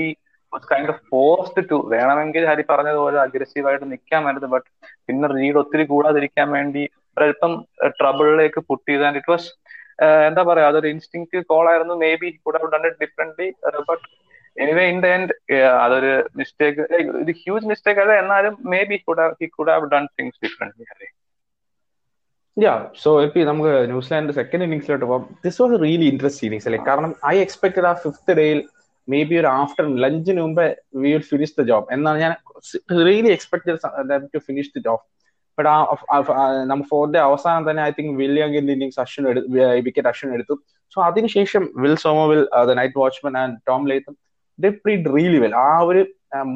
kind 0.63 0.89
of 0.89 1.01
forced 1.09 1.69
to 1.69 1.87
വേണമെങ്കിൽ 1.87 2.47
ഹരി 2.47 2.65
പറഞ്ഞതുപോലെ 2.69 3.19
അഗ്രസീവ് 3.19 3.67
ആയിട്ട് 3.67 3.85
വേണ്ടത് 4.25 4.45
ബട്ട് 4.45 4.67
പിന്നെ 5.07 5.27
റീഡ് 5.27 5.57
ഒത്തിരി 5.57 5.83
കൂടാതിരിക്കാൻ 5.83 6.51
വേണ്ടി 6.51 6.89
ഒരല്പം 7.17 7.65
ട്രബിളിലേക്ക് 7.87 8.59
പുട്ട് 8.59 8.91
ചെയ്ത് 8.91 9.17
ഇറ്റ് 9.17 9.31
വാസ് 9.31 9.49
എന്താ 10.27 10.43
പറയാ 10.43 10.67
അതൊരു 10.67 10.87
ഇൻസ്റ്റിങ് 10.87 11.43
കോൾ 11.43 11.69
ആയിരുന്നു. 11.69 11.93
മേ 11.93 12.15
ബി 12.15 12.29
കൂടെ 12.45 12.59
differently 13.01 13.53
but 13.89 14.25
anyway 14.57 14.89
in 14.89 15.01
the 15.01 15.05
end 15.05 15.33
അതൊരു 15.83 16.29
മിസ്റ്റേക്ക് 16.35 16.81
ഒരു 17.23 17.31
ഹ്യൂജ് 17.31 17.65
മിസ്റ്റേക്ക് 17.65 18.01
അല്ല. 18.01 18.13
എന്നാലും 18.13 18.57
maybe 18.83 18.95
he 19.39 19.45
could 19.45 19.71
have 19.71 19.85
done 19.85 20.05
things 20.19 20.45
differently 20.45 20.85
so 22.95 23.21
എപ്പി 23.21 23.39
നമുക്ക് 23.39 23.87
ന്യൂസിലാൻഡ് 23.87 24.31
സെക്കൻഡ് 24.31 24.63
ഇന്നിംഗ്സിലോട്ട് 24.63 25.05
പോകാം 25.05 25.37
this 25.45 25.61
was 25.61 25.81
really 25.81 26.05
interest 26.05 26.45
innings 26.45 26.67
അല്ലേ? 26.67 26.83
കാരണം 26.87 27.15
ഐ 27.25 27.37
എക്സ്പെക്ടഡ് 27.37 27.85
ആ 27.85 27.93
ഫിഫ്ത്ത് 27.93 28.31
ഡേയിൽ 28.31 28.67
മേ 29.07 29.19
ബി 29.29 29.35
ഒരു 29.41 29.49
ആഫ്റ്റർ 29.61 29.85
ലഞ്ചിന് 30.03 30.39
മുമ്പേ 30.45 30.67
we 31.01 31.09
will 31.15 31.25
finish 31.31 31.55
the 31.59 31.63
job 31.71 31.87
എന്നാണ് 31.95 32.17
ഞാൻ 32.23 32.33
really 33.09 33.31
expect 33.35 33.75
to 34.35 34.41
finish 34.47 34.71
the 34.77 34.81
job 34.87 35.03
but 35.57 35.69
ആ 35.69 35.75
നമ്മൾ 36.71 36.85
ഫോർ 36.91 37.03
ഡേ 37.13 37.19
അവസാനം 37.29 37.63
തന്നെ 37.69 37.81
ഐ 37.89 37.91
തിങ്ക് 37.97 38.13
വില്യങ്കിന്റെ 38.21 38.73
ഇന്നിംഗ്സ് 38.77 38.99
അശ്വിൻ 39.03 39.25
വിക്കറ്റ് 39.87 40.09
അശ്വിൻ 40.11 40.31
എടുത്തു. 40.37 40.55
സോ 40.93 40.97
അതിനുശേഷം 41.09 41.63
Will 41.83 41.95
Somerville 42.05 42.41
the 42.69 42.73
night 42.81 42.99
watchman 43.01 43.35
and 43.43 43.55
Tom 43.69 43.83
ലേത്തും 43.91 44.15
they 44.59 44.69
played 44.83 45.13
really 45.17 45.39
well 45.43 45.55
ആ 45.67 45.69
ഒരു 45.89 46.01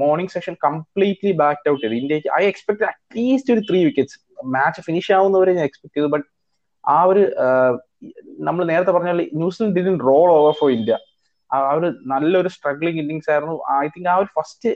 morning 0.03 0.31
session 0.35 0.53
completely 0.65 1.31
back 1.41 1.69
out 1.71 1.81
ചെയ്തു. 1.83 1.95
ഇന്ത്യയ്ക്ക് 2.01 2.29
ഐ 2.39 2.43
എക്സ്പെക്ട് 2.51 2.83
അറ്റ്ലീസ്റ്റ് 2.91 3.53
ഒരു 3.55 3.62
ത്രീ 3.69 3.79
വിക്കറ്റ്സ് 3.88 4.17
മാച്ച് 4.55 4.81
ഫിനിഷ് 4.88 5.12
ആവുന്നവരെ 5.17 5.53
ഞാൻ 5.57 5.65
എക്സ്പെക്ട് 5.69 5.95
ചെയ്തു. 5.97 6.09
ബട്ട് 6.15 6.25
ആ 6.83 6.97
ഒരു 7.12 7.23
നമ്മൾ 8.47 8.62
നേരത്തെ 8.71 8.91
പറഞ്ഞ 8.95 9.12
പോലെ 9.13 9.25
New Zealand 9.39 9.75
didn't 9.77 9.95
roll 10.09 10.27
over 10.38 10.53
for 10.59 10.69
India. 10.77 10.95
ആ 11.51 11.59
ഒരു 11.79 11.88
നല്ലൊരു 12.13 12.49
സ്ട്രഗ്ലിംഗ് 12.55 12.99
ഇന്നിങ്സ് 13.03 13.29
ആയിരുന്നു. 13.33 13.55
ഐ 13.83 13.88
തിങ്ക് 13.95 14.09
ആ 14.13 14.15
ഒരു 14.21 14.29
ഫസ്റ്റ് 14.38 14.69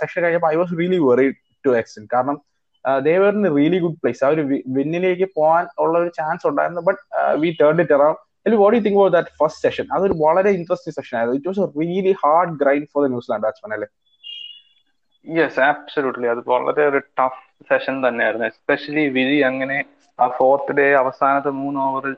സെഷൻ 0.00 0.18
കഴിഞ്ഞപ്പോൾ 0.24 0.50
I 0.54 0.56
was 0.62 0.74
really 0.80 1.00
very 1.08 1.28
to 1.66 1.72
extend 1.80 2.10
കാരണം 2.14 2.38
ഇൻ 3.28 3.48
റിയലി 3.56 3.78
ഗുഡ് 3.84 3.98
പ്ലേസ് 4.02 4.22
ആ 4.26 4.28
ഒരു 4.34 4.42
വിന്നിലേക്ക് 4.76 5.26
പോകാൻ 5.38 5.64
ഉള്ള 5.84 5.94
ഒരു 6.02 6.10
ചാൻസ് 6.20 6.46
ഉണ്ടായിരുന്നു. 6.50 6.82
But 6.88 7.00
we 7.42 7.50
turn 7.60 7.80
it 7.84 7.94
around 7.98 8.20
അല്ലെങ്കിൽ 8.44 8.60
what 8.62 8.76
you 8.78 8.82
think 8.84 8.98
about 8.98 9.14
that 9.16 9.32
first 9.40 9.62
session 9.66 9.86
അതൊരു 9.96 10.14
വളരെ 10.24 10.50
ഇൻട്രസ്റ്റിംഗ് 10.58 10.96
സെഷൻ 10.98 11.14
ആയിരുന്നു. 11.18 11.36
It 11.40 11.48
was 11.50 11.60
a 11.66 11.68
really 11.82 12.14
hard 12.22 12.54
grind 12.62 12.88
for 12.92 13.04
the 13.06 13.10
New Zealand 13.14 13.44
batsman 13.46 13.72
അല്ലേ? 13.76 13.88
യെസ് 15.26 15.60
ആബ്സല്യൂട്ട്ലി 15.70 16.28
അത് 16.34 16.40
വളരെ 16.54 16.84
ഒരു 16.90 17.00
ടഫ് 17.20 17.42
സെഷൻ 17.70 17.96
തന്നെയായിരുന്നു. 18.06 18.46
എസ്പെഷ്യലി 18.52 19.04
വിധി 19.18 19.38
അങ്ങനെ 19.50 19.78
ആ 20.18 20.26
ഫോർത്ത് 20.38 20.72
ഡേ 20.78 20.86
അവസാനത്തെ 21.02 21.50
മൂന്ന് 21.62 21.80
ഓവറിൽ 21.80 22.14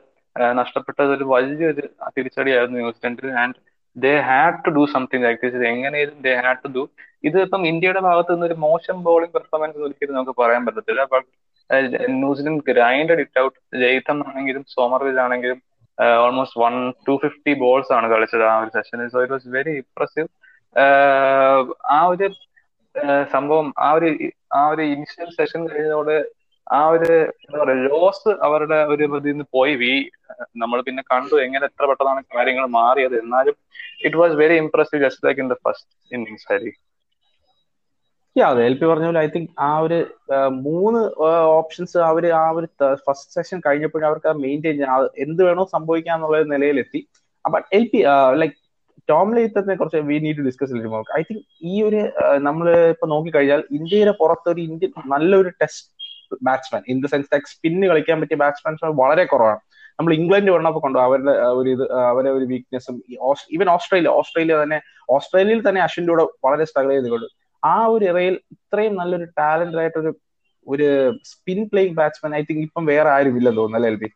നഷ്ടപ്പെട്ടത് 0.59 1.11
ഒരു 1.17 1.25
വലിയൊരു 1.33 1.83
തിരിച്ചടിയായിരുന്നു 2.15 2.79
ന്യൂസിലൻഡിൽ 2.79 3.29
and 3.41 3.55
they 3.95 4.13
had 4.27 4.59
to 4.65 4.71
do 4.71 4.83
something 4.93 5.25
like 5.25 5.41
this 5.45 5.67
എങ്ങനെയും 5.69 6.11
ദേ 6.25 6.33
ഹാഡ് 6.39 6.61
ടു 6.63 6.71
ഡു 6.75 6.83
ഇത് 7.23 7.37
ഇപ്പം 7.43 7.61
ഇന്ത്യയുടെ 7.69 8.01
ഭാഗത്ത് 8.07 8.33
നിന്ന് 8.33 8.47
ഒരു 8.47 8.57
മോശം 8.65 8.97
ബോളിംഗ് 9.03 9.33
പെർഫോമൻസ് 9.35 9.83
ഒരിക്കലും 9.85 10.15
നമുക്ക് 10.15 10.35
പറയാൻ 10.41 10.63
പറ്റത്തില്ല. 10.67 11.03
But 11.13 11.27
New Zealand 12.17 12.63
grinded 12.69 13.21
it 13.23 13.39
out 13.41 13.55
Jamieson 13.83 14.19
ആണെങ്കിലും 14.27 14.63
സോമർവിൽ 14.75 15.17
ആണെങ്കിലും 15.19 15.59
almost 16.19 16.59
one 16.61 16.73
two 17.07 17.13
fifty 17.23 17.53
balls 17.61 17.91
ആണ് 17.93 18.07
കളിച്ചത് 18.13 18.45
ആ 18.45 18.55
ഒരു 18.63 18.71
സെഷനിൽ 18.75 19.09
so 19.13 19.21
it 19.21 19.33
was 19.33 19.49
very 19.49 19.73
impressive 19.81 20.27
ആ 21.91 21.99
ഒരു 22.07 22.27
സംഭവം 23.31 23.67
ആ 23.79 23.89
ഒരു 23.97 24.09
ആ 24.55 24.63
ഒരു 24.69 24.83
ഇനിഷ്യൽ 24.93 25.29
സെഷൻ 25.37 25.61
കഴിഞ്ഞതോടെ 25.67 26.17
ആ 26.67 26.79
ഒരു 26.93 27.09
എന്താ 27.45 27.57
പറയാ 27.61 27.81
ലോസ് 27.87 28.31
അവരുടെ 28.45 28.77
ഒരു 28.93 29.03
ഇതിൽ 29.07 29.25
നിന്ന് 29.31 29.45
പോയി. 29.55 29.73
വി 29.81 29.91
നമ്മൾ 30.61 30.79
പിന്നെ 30.87 31.03
കണ്ടു 31.11 31.35
എങ്ങനെ 31.45 31.65
എത്ര 31.69 31.83
പെട്ടെന്നാണ് 31.89 32.21
കാര്യങ്ങൾ 32.37 32.65
മാറിയത്. 32.79 33.15
എന്നാലും 33.23 33.55
it 34.05 34.17
was 34.21 34.35
very 34.41 34.55
impressive 34.63 35.03
just 35.05 35.25
like 35.27 35.41
in 35.43 35.49
the 35.53 35.57
first 35.65 35.91
innings 36.15 36.47
Hari. 36.51 36.71
Yeah 38.35 38.47
അതെ 38.53 38.63
എൽ 38.69 38.73
പി 38.79 38.85
പറഞ്ഞ 38.91 39.05
പോലെ 39.09 39.21
ഐ 39.25 39.27
തിങ്ക് 39.35 39.51
ആ 39.67 39.71
ഒരു 39.85 39.99
മൂന്ന് 40.65 41.01
ഓപ്ഷൻസ് 41.59 41.97
അവർ 42.09 42.25
ആ 42.41 42.45
ഒരു 42.57 42.67
ഫസ്റ്റ് 43.05 43.35
സെഷൻ 43.37 43.57
കഴിഞ്ഞപ്പോഴും 43.67 44.07
അവർക്ക് 44.09 44.33
മെയിന്റെയിൻ 44.45 44.75
ചെയ്യാൻ 44.79 45.05
എന്ത് 45.25 45.41
വേണോ 45.47 45.63
സംഭവിക്കാം 45.75 46.17
എന്നുള്ള 46.17 46.39
നിലയിലെത്തി. 46.55 47.01
അപ്പൊ 47.45 47.57
എൽ 47.77 47.85
പി 47.93 47.99
ലൈക്ക് 48.41 48.57
ടോം 49.09 49.29
ലേത്തനെ 49.37 49.75
കുറിച്ച് 49.79 49.99
we 50.09 50.17
need 50.25 50.37
to 50.39 50.45
discuss 50.49 50.73
I 51.19 51.21
think 51.29 51.43
ഈ 51.71 51.75
ഒരു 51.87 52.01
നമ്മൾ 52.47 52.67
ഇപ്പൊ 52.93 53.07
നോക്കിക്കഴിഞ്ഞാൽ 53.13 53.61
ഇന്ത്യയുടെ 53.77 54.13
പുറത്ത് 54.21 54.47
ഒരു 54.53 54.61
ഇന്ത്യൻ 54.69 54.91
നല്ലൊരു 55.13 55.51
test 55.61 55.89
batsman 56.43 56.83
in 56.87 56.97
the 57.01 57.07
sense 57.07 57.29
like 57.33 57.47
spin 57.47 57.87
കളിക്കാൻ 57.87 58.21
പറ്റിയ 58.21 58.37
ബാറ്റ്സ്മാൻസ് 58.37 58.91
വളരെ 59.01 59.25
കുറവാണ്. 59.25 59.61
നമ്മൾ 59.99 60.11
ഇംഗ്ലണ്ട് 60.13 60.51
വന്നപ്പോൾ 60.51 60.79
കൊണ്ടു 60.79 60.99
അവരുടെ 60.99 61.33
ഒരു 61.59 61.69
ഇത് 61.69 61.83
അവരുടെ 62.03 62.29
ഒരു 62.29 62.45
വീക്ക്നെസ്സും 62.45 62.95
ഈവൻ 63.55 63.69
ഓസ്ട്രേലിയ 63.75 64.09
ഓസ്ട്രേലിയ 64.19 64.55
തന്നെ 64.63 64.79
ഓസ്ട്രേലിയയിൽ 65.09 65.61
തന്നെ 65.67 65.81
അശ്വിന്റെ 65.81 66.11
കൂടെ 66.13 66.25
വളരെ 66.45 66.65
സ്ട്രഗിൾ 66.65 66.91
ചെയ്തുകൊണ്ട് 66.95 67.27
ആ 67.63 67.75
ഒരു 67.93 68.05
ഇറയിൽ 68.05 68.35
ഇത്രയും 68.55 68.95
നല്ലൊരു 68.95 69.27
ടാലന്റഡ് 69.39 69.81
ആയിട്ടൊരു 69.83 70.11
ഒരു 70.67 70.87
spin 71.31 71.59
playing 71.71 71.97
batsman 71.97 72.31
I 72.35 72.43
think 72.49 72.63
ഇപ്പം 72.67 72.85
വേറെ 72.91 73.09
ആരും 73.09 73.37
ഇല്ല 73.39 73.49
തോന്നുന്നു 73.57 73.79
അല്ലേ 73.81 74.09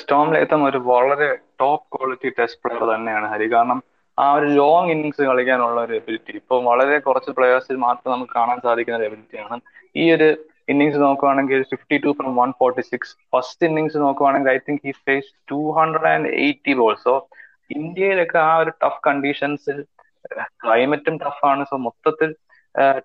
സ്റ്റോം 0.00 0.28
ലേത്തം 0.34 0.60
ഒരു 0.64 0.78
വളരെ 0.88 1.28
ടോപ്പ് 1.60 1.86
ക്വാളിറ്റി 1.94 2.30
ടെസ്റ്റ് 2.38 2.60
പ്ലെയർ 2.62 2.82
തന്നെയാണ് 2.90 3.26
ഹരി. 3.32 3.46
കാരണം 3.52 3.78
ആ 4.22 4.26
ഒരു 4.36 4.46
ലോങ് 4.60 4.90
ഇന്നിങ്സ് 4.94 5.22
കളിക്കാനുള്ള 5.28 5.80
ഒരു 5.86 5.94
എബിലിറ്റി 5.98 6.32
ഇപ്പൊ 6.40 6.54
വളരെ 6.68 6.96
കുറച്ച് 7.06 7.30
പ്ലെയേഴ്സിൽ 7.36 7.76
മാത്രം 7.86 8.12
നമുക്ക് 8.14 8.34
കാണാൻ 8.38 8.58
സാധിക്കുന്ന 8.66 8.98
ഒരു 9.00 9.08
എബിലിറ്റിയാണ് 9.10 9.56
ഈ 9.94 10.06
ഒരു 10.16 10.28
ഇന്നിങ്സ് 10.72 11.00
നോക്കുവാണെങ്കിൽ 11.04 11.60
fifty 11.70 11.96
two 12.04 12.10
from 12.18 12.32
one 12.40 12.50
forty 12.60 12.82
six 12.90 13.14
first 13.32 13.66
innings 13.68 13.98
നോക്കുവാണെങ്കിൽ 14.04 14.50
I 14.54 14.58
think 14.68 14.84
he 14.88 14.92
face 15.06 15.30
two 15.52 15.60
hundred 15.78 16.10
and 16.14 16.30
eighty 16.44 16.74
balls 16.80 17.02
so 17.08 17.14
ഇന്ത്യയിലൊക്കെ 17.70 18.38
ആ 18.48 18.52
ഒരു 18.62 18.72
ടഫ് 18.82 19.00
കണ്ടീഷൻസിൽ 19.08 19.78
ക്ലൈമറ്റും 20.64 21.14
ടഫാണ് 21.24 21.62
സോ 21.70 21.76
മൊത്തത്തിൽ 21.86 22.30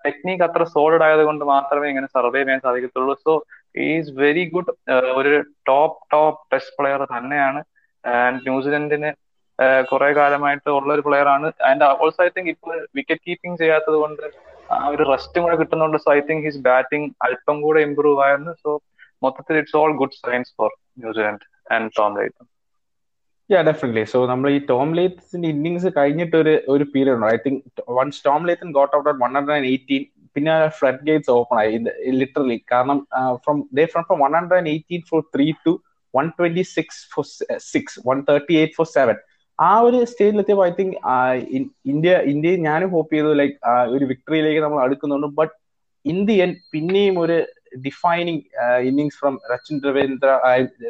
ടെക്നീക്ക് 0.06 0.44
അത്ര 0.48 0.64
സോളിഡ് 0.74 1.06
ആയതുകൊണ്ട് 1.06 1.44
മാത്രമേ 1.54 1.88
ഇങ്ങനെ 1.92 2.10
സർവേ 2.16 2.42
ചെയ്യാൻ 2.42 2.60
സാധിക്കത്തുള്ളൂ. 2.66 3.14
സോ 3.26 3.32
ഈസ് 3.86 4.12
വെരി 4.20 4.44
ഗുഡ് 4.56 4.74
ഒരു 5.20 5.32
ടോപ്പ് 5.70 5.98
ടോപ്പ് 6.14 6.42
ടെസ്റ്റ് 6.52 6.76
പ്ലെയർ 6.80 7.02
തന്നെയാണ്. 7.16 7.62
ആൻഡ് 8.04 8.42
ന്യൂസിലൻഡിന് 8.48 9.10
കുറെ 9.92 10.10
കാലമായിട്ട് 10.14 10.70
ഉള്ള 10.78 10.90
ഒരു 10.96 11.04
പ്ലെയർ 11.08 11.28
ആണ്. 11.36 11.48
ആൻഡ് 11.70 11.86
ഓൾസോ 12.04 12.22
ഐ 12.26 12.30
തിങ്ക് 12.38 12.50
ഇപ്പോൾ 12.56 12.74
വിക്കറ്റ് 12.98 13.26
കീപ്പിംഗ് 13.28 13.60
ചെയ്യാത്തത് 13.62 13.98
കൊണ്ട് 14.04 14.24
ആ 14.74 14.78
ഒരു 14.94 15.04
റെസ്റ്റും 15.12 15.44
കൂടെ 15.46 15.56
കിട്ടുന്നുണ്ട് 15.62 15.98
so 16.06 16.10
I 16.16 16.20
think 16.30 16.46
his 16.48 16.62
batting 16.70 17.08
അല്പം 17.28 17.58
കൂടെ 17.66 17.80
ഇമ്പ്രൂവ് 17.88 18.22
ആയിരുന്നു. 18.28 18.54
സോ 18.64 18.72
മൊത്തത്തിൽ 19.24 19.58
it's 19.62 19.78
all 19.82 19.94
good 20.02 20.18
signs 20.26 20.52
for 20.58 20.72
New Zealand 21.04 21.46
and 21.76 21.90
Tom 22.00 22.14
light 22.20 22.44
yeah 23.50 23.60
definitely 23.68 24.04
so 24.12 24.20
നമ്മൾ 24.32 24.48
ഈ 24.58 24.60
ടോം 24.70 24.90
ലേത്തിന്റെ 24.98 25.48
ഇന്നിങ്സ് 25.54 25.90
കഴിഞ്ഞിട്ട് 25.98 26.36
ഒരു 26.44 26.54
ഒരു 26.74 26.86
പീരിയഡ് 26.94 27.16
ഉണ്ട് 27.18 27.28
I 27.34 27.38
think 27.44 27.62
once 27.98 28.22
Tom 28.28 28.42
Latham 28.50 28.70
got 28.78 28.94
out 28.98 29.18
one 29.24 29.32
hundred 29.38 29.58
and 29.58 29.70
eighteen 29.74 30.04
പിന്നെ 30.36 30.54
ഫ്ലഡ് 30.78 31.04
ഗേറ്റ്സ് 31.10 31.32
ഓപ്പൺ 31.36 31.58
ആയി. 31.62 31.76
Literally 32.22 32.58
കാരണം 32.72 32.98
from 33.44 33.58
they 33.78 33.86
from 33.92 34.04
from 34.08 34.20
one 34.26 34.34
hundred 34.40 34.60
and 34.62 34.72
eighteen 34.74 35.04
four 35.12 35.22
three 35.36 35.48
two 35.68 35.74
one 36.14 36.26
twenty 36.40 36.66
six 36.76 37.00
four 37.14 37.26
six 37.72 37.96
one 38.10 38.20
thirty 38.30 38.56
eight 38.62 38.78
four 38.80 38.88
seven 38.98 39.18
ആ 39.60 39.74
ഒരു 39.88 39.98
സ്റ്റേജിൽ 40.12 40.40
എത്തിയപ്പോൾ 40.42 40.66
I 40.68 40.74
think 40.80 40.96
India 41.92 42.14
ഇന്ത്യയിൽ 42.32 42.60
ഞാനും 42.62 42.90
hope 42.96 43.14
ചെയ്തു 43.16 43.30
ലൈക്ക് 43.42 43.56
ഒരു 43.96 44.06
വിക്ടറിയിലേക്ക് 44.12 44.62
നമ്മൾ 44.66 44.80
അടുക്കുന്നുണ്ട്. 44.86 45.28
ബട്ട് 45.40 45.54
എൻ 46.46 46.52
പിന്നെയും 46.74 47.16
ഒരു 47.20 47.38
defining 47.86 48.42
innings 48.90 49.18
from 49.22 49.36
Rachin 49.52 49.78
Ravindra 49.88 50.28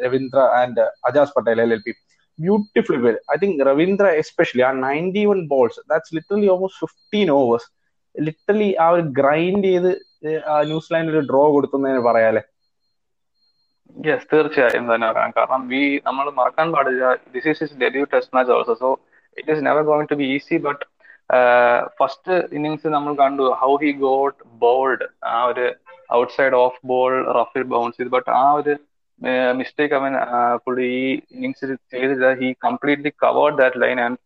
Ravindra 0.04 0.40
and 0.58 0.82
Ajaz 1.08 1.34
Patel 1.36 1.60
L 1.64 1.72
L 1.76 1.80
P 1.86 1.92
beautiful 2.38 2.98
well 3.06 3.18
I 3.32 3.36
think 3.42 3.60
Ravindra 3.68 4.06
especially 4.22 4.64
ആ 4.68 4.72
ninety 4.82 5.22
one 5.30 5.40
balls 5.52 5.80
that's 5.90 6.14
literally 6.16 6.48
almost 6.54 6.80
fifteen 6.84 7.30
overs 7.38 7.68
literally 8.14 8.70
ആ 8.84 8.88
ഒരു 8.94 9.04
grind 9.20 9.66
ചെയ്ത് 9.68 9.90
New Zealand 10.70 11.12
ഒരു 11.14 11.22
draw 11.30 11.42
കൊടുക്കുന്നതിന് 11.54 12.02
പറയാല്ലേ 12.08 12.42
yes 13.96 14.26
തീർച്ചയായും 14.32 14.84
തന്നെ 14.92 15.06
പറയാം. 15.10 15.30
കാരണം 15.36 15.62
വി 15.68 15.82
നമ്മൾ 16.06 16.26
മറക്കാൻ 16.38 16.68
പാടില്ല. 16.72 17.04
This 17.34 17.48
is 17.52 17.62
is 17.64 17.76
debut 17.82 18.04
test 18.12 18.34
match 18.36 18.52
also 18.56 18.74
so 18.82 18.90
it 19.38 19.50
is 19.52 19.62
never 19.66 19.82
going 19.90 20.10
to 20.10 20.16
be 20.22 20.26
easy 20.36 20.56
but 20.66 20.84
first 21.98 22.34
innings 22.56 22.88
നമ്മൾ 22.96 23.12
കണ്ടു 23.22 23.44
ഹൗ 23.62 23.70
ഹി 23.84 23.92
ഗോട്ട് 24.06 24.36
ബോൾഡ് 24.64 25.06
ആ 25.34 25.38
ഒരു 25.44 25.64
ഔട്ട്സൈഡ് 26.18 26.56
ഓഫ് 26.64 26.78
ബോൾ 26.92 27.14
റഫിൽ 27.38 27.64
ബൗൺസ് 27.74 27.96
ചെയ്ത്. 27.96 28.12
ബട്ട് 28.16 28.30
ആ 28.42 28.44
ഒരു 28.58 28.74
മിസ്റ്റേക്ക് 29.60 29.94
അവൻ 29.98 30.12
പുള്ളി 30.64 30.86
ഈ 31.00 31.06
ഇന്നിങ്സിൽ 31.34 31.70
ചെയ്തില്ല. 31.92 32.26
He 32.40 32.48
completely 32.66 33.12
covered 33.24 33.58
that 33.62 33.80
line 33.84 34.00
and 34.06 34.18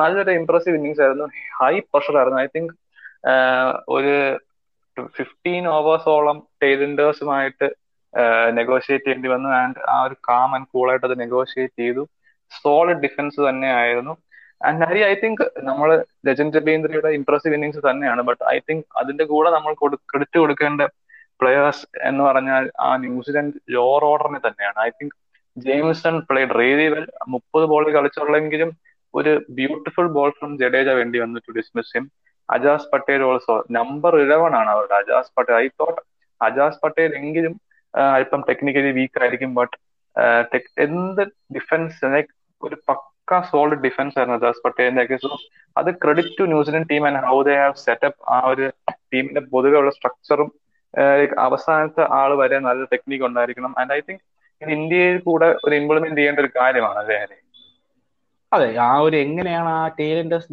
നല്ലൊരു 0.00 0.32
ഇംപ്രസീവ് 0.40 0.76
ഇന്നിങ്സ് 0.78 1.02
ആയിരുന്നു. 1.04 1.26
ഹൈ 1.60 1.74
പ്രഷർ 1.92 2.16
ആയിരുന്നു. 2.20 2.40
ഐ 2.44 2.48
തിങ്ക് 2.56 2.72
ഒരു 3.96 4.14
ഫിഫ്റ്റീൻ 5.18 5.64
ഓവേഴ്സോളം 5.76 6.38
ടൈലൻഡേഴ്സുമായിട്ട് 6.62 7.68
നെഗോഷിയേറ്റ് 8.58 9.04
ചെയ്യേണ്ടി 9.04 9.28
വന്നു. 9.28 9.48
ആൻഡ് 9.60 9.80
ആ 9.94 9.96
ഒരു 10.02 10.16
കാം 10.28 10.54
ആൻഡ് 10.54 10.68
കൂളായിട്ട് 10.72 11.06
അത് 11.06 11.16
നെഗോഷിയേറ്റ് 11.20 11.78
ചെയ്തു. 11.82 12.02
സോളിഡ് 12.62 13.02
ഡിഫൻസ് 13.06 13.40
തന്നെ 13.48 13.68
ആയിരുന്നു 13.74 14.14
ആൻഡ് 14.68 14.86
ഹരി 14.88 15.00
ഐ 15.04 15.14
തിങ്ക് 15.14 15.44
നമ്മൾ 15.68 16.04
രജൻ 16.28 16.52
ജബീന്ദ്രയുടെ 16.52 17.08
ഇംപ്രസീവ് 17.18 17.54
ഇന്നിങ്സ് 17.54 17.80
തന്നെയാണ്. 17.90 18.22
ബട്ട് 18.22 18.42
ഐ 18.54 18.58
തിങ്ക് 18.68 18.84
അതിന്റെ 19.00 19.24
കൂടെ 19.24 19.50
നമ്മൾ 19.50 19.72
ക്രെഡിറ്റ് 20.10 20.38
കൊടുക്കേണ്ട 20.38 20.82
പ്ലെയേഴ്സ് 21.40 21.86
എന്ന് 22.08 22.22
പറഞ്ഞാൽ 22.24 22.64
ആ 22.80 22.96
ന്യൂസിലൻഡ് 22.96 23.54
ലോർ 23.76 24.04
ഓർഡറിനെ 24.10 24.40
തന്നെയാണ്. 24.48 24.78
I 24.86 24.90
think 24.98 25.16
Jamieson 25.56 26.20
played 26.28 26.54
really 26.60 26.86
well 26.94 27.06
മുപ്പത് 27.28 27.64
ബോൾ 27.72 27.84
കളിച്ചുള്ളെങ്കിലും 27.96 28.70
ഒരു 29.14 29.32
ബ്യൂട്ടിഫുൾ 29.50 30.06
ബോൾ 30.16 30.30
ഫ്രം 30.30 30.58
ജഡേജ 30.58 30.88
വേണ്ടി 30.98 31.18
വന്നു 31.18 31.40
to 31.46 31.52
dismiss 31.58 31.92
him 31.96 32.04
Ajaz 32.48 32.88
Patel 32.92 33.22
also 33.22 33.54
number 33.70 34.12
eleven 34.20 34.54
ആണ് 34.60 34.70
അവരുടെ. 34.70 34.94
അജാസ് 35.02 35.32
പട്ടേൽ. 35.36 35.56
ഐ 35.64 35.66
തോട്ട് 35.80 36.00
അജാസ് 36.40 36.80
പട്ടേൽ 36.82 37.10
എങ്കിലും 37.20 37.54
അല്പം 37.94 38.40
ടെക്നിക്കലി 38.48 38.92
വീക്ക് 38.98 39.20
ആയിരിക്കും 39.22 39.50
ബട്ട് 39.60 39.74
എന്ത് 40.86 41.22
ഡിഫൻസ് 41.56 42.22
ഒരു 42.62 42.76
പക്ക 42.88 43.40
സോൾഡ് 43.50 43.76
ഡിഫൻസ് 43.84 44.16
ആയിരുന്നു 44.18 44.38
ദാസ് 44.44 44.62
പട്ടേലിന്റെ 44.64 45.02
ഒക്കെ. 45.04 45.16
സോ 45.24 45.30
അത് 45.76 45.90
credit 46.02 46.34
to 46.38 46.44
New Zealand 46.52 46.88
team 46.90 47.02
and 47.08 47.22
how 47.30 47.38
they 47.48 47.54
have 47.62 47.78
set up 47.86 48.18
ആ 48.34 48.38
ഒരു 48.52 48.66
ടീമിന്റെ 49.12 49.42
പൊതുവെ 49.52 49.78
ഉള്ള 49.82 49.92
സ്ട്രക്ചറും 49.98 50.50
അവസാനത്തെ 51.46 52.02
ആൾ 52.20 52.30
വരെ 52.40 52.56
നല്ല 52.68 52.82
ടെക്നിക്ക് 52.92 53.24
ഉണ്ടായിരിക്കണം. 53.28 53.72
ആൻഡ് 53.80 53.92
ഐ 53.96 54.00
തിങ്ക് 54.08 54.22
ഇത് 54.62 54.70
ഇന്ത്യയിൽ 54.78 55.16
കൂടെ 55.28 55.48
ഒരു 55.66 55.74
ഇംപ്ലിമെന്റ് 55.80 56.18
ചെയ്യേണ്ട 56.20 56.40
ഒരു 56.44 56.50
കാര്യമാണ് 56.58 56.98
അല്ലേ? 57.02 57.18
അതെ 58.52 58.66
ആ 58.84 58.92
ഒരു 59.04 59.16
എങ്ങനെയാണ് 59.24 59.70
ആ 59.76 59.82
tailenders 59.98 60.48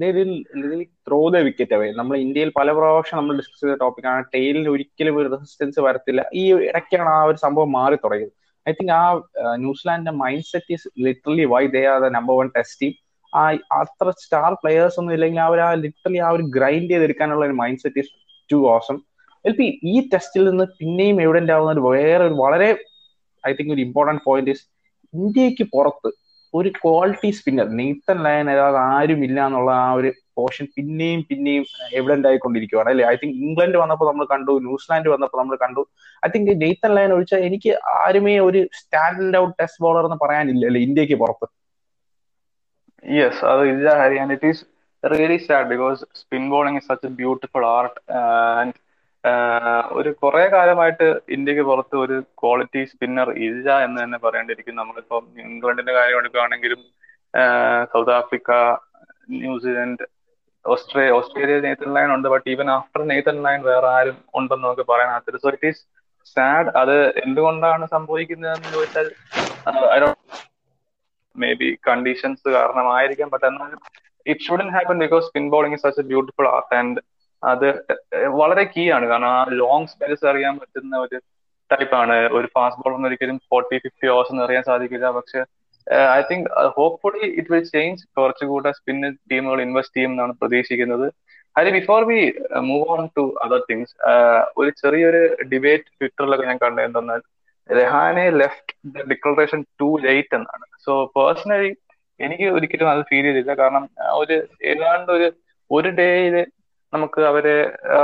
throw 1.07 1.19
the 1.33 1.39
wicket 1.47 1.75
away 1.77 1.87
നമ്മൾ 1.99 2.15
ഇന്ത്യയിൽ 2.25 2.49
പല 2.59 2.71
പ്രാവശ്യം 2.77 3.17
നമ്മൾ 3.19 3.37
ഡിസ്കസ് 3.39 3.61
ചെയ്ത 3.63 3.75
ടോപ്പിക്കാണ് 3.81 4.21
ടൈലിന് 4.35 4.69
ഒരിക്കലും 4.73 5.15
ഒരു 5.21 5.29
റെസിസ്റ്റൻസ് 5.33 5.79
വരത്തില്ല. 5.87 6.21
ഈ 6.33 6.43
ഇടയ്ക്കാണ് 6.69 7.09
ആ 7.15 7.21
ഒരു 7.29 7.39
സംഭവം 7.45 7.69
മാറി 7.77 7.97
തുടങ്ങിയത്. 8.03 8.33
ഐ 8.65 8.73
തിങ്ക് 8.77 8.93
ആ 8.99 9.03
ന്യൂസിലാൻഡിന്റെ 9.63 10.13
mindset 10.51 10.71
is 10.75 10.87
literally 11.05 11.45
why 11.53 11.63
they 11.75 11.81
are 11.93 11.99
the 12.05 12.09
number 12.17 12.35
one 12.41 12.49
test 12.57 12.79
team 12.81 12.93
ആ 13.33 13.43
അത്ര 13.79 14.09
സ്റ്റാർ 14.21 14.51
പ്ലെയേഴ്സ് 14.61 14.97
ഒന്നും 15.01 15.13
ഇല്ലെങ്കിൽ 15.17 15.41
അവർ 15.47 15.59
ആ 15.65 15.71
ലിറ്ററലി 15.83 16.19
ആ 16.27 16.31
ഒരു 16.37 16.45
ഗ്രൈൻഡ് 16.57 16.91
ചെയ്തെടുക്കാനുള്ള 16.93 17.43
ഒരു 17.49 17.57
mindset 17.83 17.99
is 18.03 18.11
to 18.49 18.59
awesome 18.75 18.97
L 19.45 19.53
P 19.59 19.67
ഈ 19.91 19.95
ടെസ്റ്റിൽ 20.13 20.43
നിന്ന് 20.49 20.65
പിന്നെയും 20.79 21.19
എവിഡന്റ് 21.25 21.53
ആവുന്ന 21.55 21.73
ഒരു 21.75 21.83
വേറെ 21.89 22.23
ഒരു 22.29 22.37
വളരെ 22.43 22.69
ഐ 23.43 23.53
തിങ്ക് 23.53 23.73
ഒരു 23.75 23.83
ഇമ്പോർട്ടന്റ് 23.87 24.23
പോയിന്റ് 24.25 24.55
ഇന്ത്യയ്ക്ക് 25.13 25.65
പുറത്ത് 25.75 26.09
ഒരു 26.53 26.69
ക്വാളിറ്റി 26.79 27.29
സ്പിന്നർ 27.37 27.67
നെയ്ത്തൻ 27.79 28.17
ലയൻ 28.23 28.47
ഏതാതെ 28.53 28.79
ആരും 28.93 29.21
ഇല്ല 29.23 29.39
എന്നുള്ള 29.45 29.71
ആ 29.81 29.89
ഒരു 29.93 30.09
പോർഷൻ 30.37 30.65
പിന്നെയും 30.75 31.21
പിന്നെയും 31.29 31.63
എവിഡന്റ് 31.97 32.27
ആയിക്കൊണ്ടിരിക്കുകയാണ് 32.27 32.89
അല്ലെ? 32.89 33.03
ഐ 33.11 33.15
തിങ്ക് 33.15 33.37
ഇംഗ്ലണ്ട് 33.45 33.77
വന്നപ്പോൾ 33.77 34.07
നമ്മൾ 34.09 34.25
കണ്ടു 34.25 34.53
ന്യൂസിലാൻഡ് 34.67 35.09
വന്നപ്പോൾ 35.13 35.39
നമ്മൾ 35.41 35.57
കണ്ടു. 35.63 35.81
ഐ 36.23 36.29
തിങ്ക് 36.35 36.51
നെയ്ത്തൻ 36.63 36.91
ലയൻ 36.97 37.13
ഒഴിച്ചാൽ 37.13 37.43
എനിക്ക് 37.49 37.71
ആരുമേ 37.99 38.35
ഒരു 38.47 38.61
സ്റ്റാൻഡ് 38.79 39.37
ഔട്ട് 39.37 39.55
ടെസ്റ്റ് 39.59 39.83
ബോളർ 39.85 40.05
എന്ന് 40.09 40.19
പറയാനില്ല 40.25 40.65
അല്ലെ 40.65 40.81
ഇന്ത്യയ്ക്ക് 40.87 41.17
പുറത്ത്. 41.23 41.47
യെസ് 43.05 43.45
അത് 43.45 43.63
ഇല്ല 43.73 43.89
Hari 44.01 44.17
it 44.27 44.47
is 44.47 44.63
really 45.03 45.39
sad 45.43 45.69
because 45.69 45.99
spin 46.21 46.45
bowling 46.49 46.79
is 46.81 46.87
such 46.87 47.07
a 47.07 47.13
beautiful 47.19 47.65
art 47.75 47.99
and 48.21 48.73
ഒരു 49.99 50.09
കുറെ 50.21 50.43
കാലമായിട്ട് 50.53 51.07
ഇന്ത്യയ്ക്ക് 51.35 51.63
പുറത്ത് 51.69 51.95
ഒരു 52.03 52.17
ക്വാളിറ്റി 52.41 52.81
സ്പിന്നർ 52.91 53.29
ഇല്ല 53.47 53.67
എന്ന് 53.85 53.97
തന്നെ 54.03 54.19
പറയേണ്ടിയിരിക്കും. 54.25 54.75
നമ്മളിപ്പം 54.81 55.23
ഇംഗ്ലണ്ടിന്റെ 55.45 55.93
കാര്യം 55.97 56.19
എടുക്കുകയാണെങ്കിലും 56.21 56.81
South 57.93 58.13
Africa 58.19 58.51
New Zealand 59.41 60.05
Australia 60.65 61.15
Australia 61.17 61.57
Nathan 61.65 61.91
Lyon 61.97 62.09
ഉണ്ട്. 62.15 62.27
But 62.33 62.47
even 62.53 62.67
after 62.77 63.01
Nathan 63.11 63.37
Lyon 63.45 63.59
വേറെ 63.69 63.87
ആരും 63.97 64.17
ഉണ്ടെന്ന് 64.39 64.65
നമുക്ക് 64.67 64.85
പറയാനാകത്തില്ല 64.91 65.41
സോ 65.45 65.51
ഇറ്റ് 65.57 65.69
ഈസ് 65.71 65.81
സാഡ് 66.35 66.71
അത് 66.81 66.95
എന്തുകൊണ്ടാണ് 67.25 67.85
സംഭവിക്കുന്നതെന്ന് 67.95 68.71
ചോദിച്ചാൽ 68.75 69.07
മേ 71.35 71.49
ബി 71.59 71.67
കണ്ടീഷൻസ് 71.87 72.45
കാരണമായിരിക്കാം. 72.57 73.29
ബട്ട് 73.33 73.45
എന്നാലും 73.49 73.79
it 74.31 74.45
shouldn't 74.47 74.69
happen 74.75 74.97
because 75.03 75.25
spin 75.29 75.45
bowling 75.53 75.75
is 75.77 75.83
such 75.85 76.01
a 76.03 76.07
beautiful 76.11 76.47
art 76.55 76.75
and 76.79 76.99
അത് 77.43 77.67
വളരെ 78.39 78.63
കീ 78.73 78.83
ആണ്. 78.95 79.05
കാരണം 79.05 79.29
ആ 79.37 79.43
ലോങ് 79.61 79.89
സ്പെൽസ് 79.93 80.25
അറിയാൻ 80.31 80.53
പറ്റുന്ന 80.61 80.97
ഒരു 81.05 81.17
ടൈപ്പ് 81.71 81.95
ആണ്. 82.01 82.15
ഒരു 82.37 82.47
ഫാസ്റ്റ് 82.55 82.81
ബോളർ 82.83 83.07
ഒരിക്കലും 83.09 83.37
ഫോർട്ടി 83.49 83.77
ഫിഫ്റ്റി 83.85 84.07
ഓവേഴ്സ് 84.13 84.31
ഒന്നും 84.33 84.45
അറിയാൻ 84.45 84.63
സാധിക്കില്ല. 84.63 85.07
പക്ഷെ 85.17 85.41
I 86.17 86.21
think 86.31 86.47
hopefully 86.77 87.25
it 87.39 87.51
will 87.53 87.65
change 87.75 88.01
കുറച്ചുകൂടെ 88.17 88.71
സ്പിൻ 88.79 88.97
ടീമുകൾ 89.31 89.59
ഇൻവെസ്റ്റ് 89.67 89.97
ചെയ്യും 89.97 90.11
എന്നാണ് 90.13 90.33
പ്രതീക്ഷിക്കുന്നത് 90.41 91.07
അതിൽ 91.55 91.71
before 91.79 92.01
we 92.09 92.19
move 92.69 92.85
on 92.95 93.03
to 93.17 93.23
other 93.43 93.61
things 93.69 93.93
ഒരു 94.59 94.69
ചെറിയൊരു 94.81 95.21
ഡിബേറ്റ് 95.51 95.89
ട്വിറ്ററിലൊക്കെ 95.99 96.45
ഞാൻ 96.49 96.59
കണ്ടത് 96.63 96.85
എന്തെന്നാൽ 96.87 97.21
Rahane 97.69 98.25
left 98.41 98.73
declaration 99.11 99.59
too 99.81 99.89
late 100.05 100.35
എന്നാണ്. 100.39 100.65
സോ 100.85 100.93
പേഴ്സണലി 101.17 101.71
എനിക്ക് 102.19 102.47
ഒരിക്കലും 102.57 102.89
അത് 102.93 103.01
ഫീൽ 103.09 103.25
ചെയ്തില്ല. 103.27 103.53
കാരണം 103.61 103.83
ഒരു 104.21 104.37
ഏതാണ്ട് 104.71 105.11
ഒരു 105.17 105.27
ഒരു 105.71 105.89
ഡേയിൽ 105.99 106.35
നമുക്ക് 106.93 107.21
അവരെ 107.29 107.55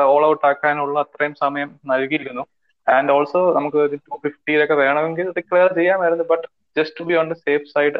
ഓൾ 0.09 0.23
ഔട്ട് 0.27 0.45
ആക്കാനുള്ള 0.49 0.97
അത്രയും 1.05 1.33
സമയം 1.43 1.69
നൽകിയിരുന്നു. 1.91 2.43
ആൻഡ് 2.87 3.11
ഓൾസോ 3.11 3.39
നമുക്ക് 3.53 3.79
ടു 4.03 4.17
ഫിഫ്റ്റിയിലൊക്കെ 4.23 4.75
വേണമെങ്കിൽ 4.81 5.27
ഡിക്ലെയർ 5.37 5.69
ചെയ്യാമായിരുന്നു 5.79 6.25
but 6.31 6.45
just 6.75 6.97
to 6.99 7.05
be 7.07 7.15
on 7.15 7.27
the 7.31 7.37
safe 7.45 7.65
side 7.73 7.99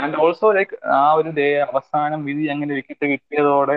and 0.00 0.18
also 0.24 0.50
like 0.58 0.74
ആ 0.96 1.06
ഒരു 1.18 1.30
ഡേ 1.38 1.46
അവസാനം 1.66 2.20
വിധി 2.28 2.44
അങ്ങനെ 2.54 2.72
വിക്കറ്റ് 2.78 3.06
കിട്ടിയതോടെ 3.12 3.76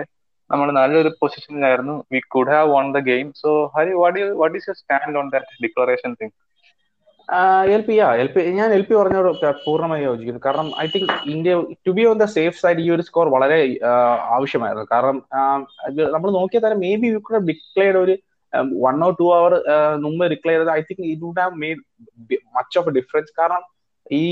നമ്മൾ 0.50 0.68
നല്ലൊരു 0.72 1.10
പൊസിഷനിലായിരുന്നു 1.20 1.94
we 2.12 2.20
could 2.34 2.52
have 2.52 2.68
won 2.72 2.86
the 2.92 3.00
game 3.08 3.28
so 3.40 3.52
Hari 3.74 3.94
what 4.02 4.26
what 4.40 4.56
is 4.58 4.68
your 4.68 4.78
stand 4.82 5.18
on 5.18 5.28
that 5.32 5.62
declaration 5.64 6.12
thing 6.20 6.34
L 7.74 7.82
P 7.86 7.94
ആ 8.06 8.08
L 8.22 8.28
P 8.34 8.40
ഞാൻ 8.58 8.70
L 8.76 8.82
P 8.88 8.94
പറഞ്ഞോട് 8.98 9.28
പൂർണമായി 9.64 10.02
യോജിക്കുന്നു. 10.08 10.40
കാരണം 10.46 10.66
I 10.82 10.86
think 10.92 11.12
India 11.32 11.52
to 11.86 11.92
be 11.96 12.02
on 12.10 12.16
the 12.22 12.26
safe 12.36 12.58
side 12.62 12.82
ഈ 12.84 12.88
ഒരു 12.96 13.04
score 13.08 13.28
വളരെ 13.34 13.58
ആവശ്യമായിരുന്നു. 14.36 14.86
കാരണം 14.92 15.16
നമ്മൾ 16.14 16.28
നോക്കിയ 16.38 16.60
തരം 16.66 16.80
may 16.86 16.92
be 17.02 17.08
you 17.14 17.20
could 17.26 17.42
declared 17.50 18.00
ഒരു 18.04 18.14
വൺ 18.84 18.98
ഓർ 19.06 19.14
ടു 19.20 19.26
അവർ 19.38 19.54
മുമ്പ് 20.04 20.24
ഡിക്ലെയർ 20.34 20.60
ചെയ്ത് 20.60 20.72
I 20.76 20.80
think 20.90 21.02
it 21.12 21.22
would 21.26 21.42
have 21.44 21.56
made 21.64 21.82
much 22.58 22.78
of 22.80 22.88
a 22.90 22.94
difference 22.98 23.32
കാരണം 23.40 23.64
ഈ 24.20 24.24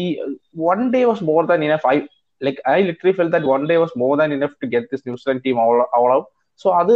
one 0.66 0.80
day 0.94 1.02
was 1.10 1.24
more 1.30 1.42
than 1.50 1.62
enough 1.68 1.88
I 1.94 1.96
like 2.40 2.62
I 2.74 2.78
literally 2.90 3.14
felt 3.18 3.30
that 3.34 3.48
one 3.54 3.62
day 3.70 3.76
was 3.84 3.96
more 4.04 4.14
than 4.22 4.32
enough 4.38 4.56
to 4.62 4.68
get 4.74 4.88
this 4.94 5.04
New Zealand 5.08 5.42
team 5.46 5.58
all 6.02 6.14
so 6.60 6.68
അത് 6.80 6.92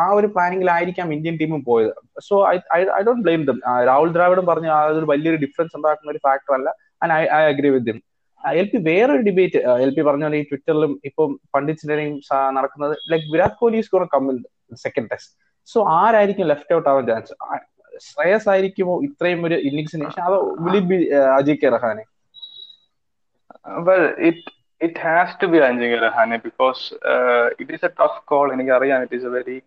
ആ 0.00 0.04
ഒരു 0.18 0.28
പ്ലാനിങ്ങിലായിരിക്കാം 0.34 1.08
Indian 1.16 1.36
ടീമും 1.40 1.62
പോയത്. 1.70 1.92
So 2.28 2.34
I 2.50 2.56
I 2.98 3.00
don't 3.08 3.24
blame 3.26 3.42
them 3.48 3.58
Rahul 3.88 4.10
ദ്രാവിഡും 4.16 4.46
പറഞ്ഞു 4.50 4.70
അതൊരു 4.76 5.08
വലിയൊരു 5.12 5.40
difference 5.44 5.74
ഉണ്ടാക്കുന്ന 5.78 6.14
ഒരു 6.14 6.22
ഫാക്ടർ 6.26 6.54
അല്ല. 6.58 6.68
And 7.02 7.12
I 7.18 7.22
I 7.38 7.42
agree 7.52 7.70
with 7.74 7.88
them 7.90 7.98
L 8.60 8.66
P 8.72 8.78
വേറൊരു 8.88 9.22
ഡിബേറ്റ് 9.28 9.58
എൽ 9.84 9.90
പി 9.96 10.02
പറഞ്ഞ 10.08 10.24
പോലെ 10.26 10.38
ഈ 10.42 10.44
ട്വിറ്ററിലും 10.50 10.92
ഇപ്പം 11.08 11.30
പണ്ഡിറ്റ്സിന്റെയും 11.54 12.14
നടക്കുന്നത് 12.58 12.94
like 13.12 13.26
Virat 13.32 13.56
Kohli 13.60 13.80
is 13.82 13.90
coming 14.14 14.36
second 14.84 15.10
test 15.12 15.32
so 15.68 15.80
ആരായിരിക്കും 15.98 16.46
ലെഫ്റ്റ് 16.52 16.74
ഔട്ട് 16.76 16.88
ആവാൻ 16.92 17.04
ചാൻസ് 17.10 17.34
ശ്രേയസ് 18.06 18.48
ആയിരിക്കുമോ 18.52 18.94
ഇത്രയും 19.06 19.40
ഒരു 19.46 19.56
ഇന്നിങ്സിന് 19.68 20.04
ശേഷം? 20.06 20.22
അതോ 20.28 20.38
will 20.64 20.80
be 20.90 20.96
Ajinkya 21.62 21.70
Rahane? 21.74 22.04
Well 23.88 24.04
it 24.28 24.44
it 24.80 25.00
has 25.06 25.36
to 25.42 25.46
be 25.52 25.58
അഞ്ചിങ് 25.68 25.98
Rahane 26.06 26.38
because 26.48 26.82
it 27.60 27.72
is 27.76 27.86
a 27.88 27.92
tough 28.00 28.20
call 28.32 28.46
എനിക്ക് 28.56 28.72
അറിയാം 28.78 29.02
ഇറ്റ് 29.06 29.16
ഈസ് 29.18 29.28
എ 29.30 29.32
വെരി 29.36 29.58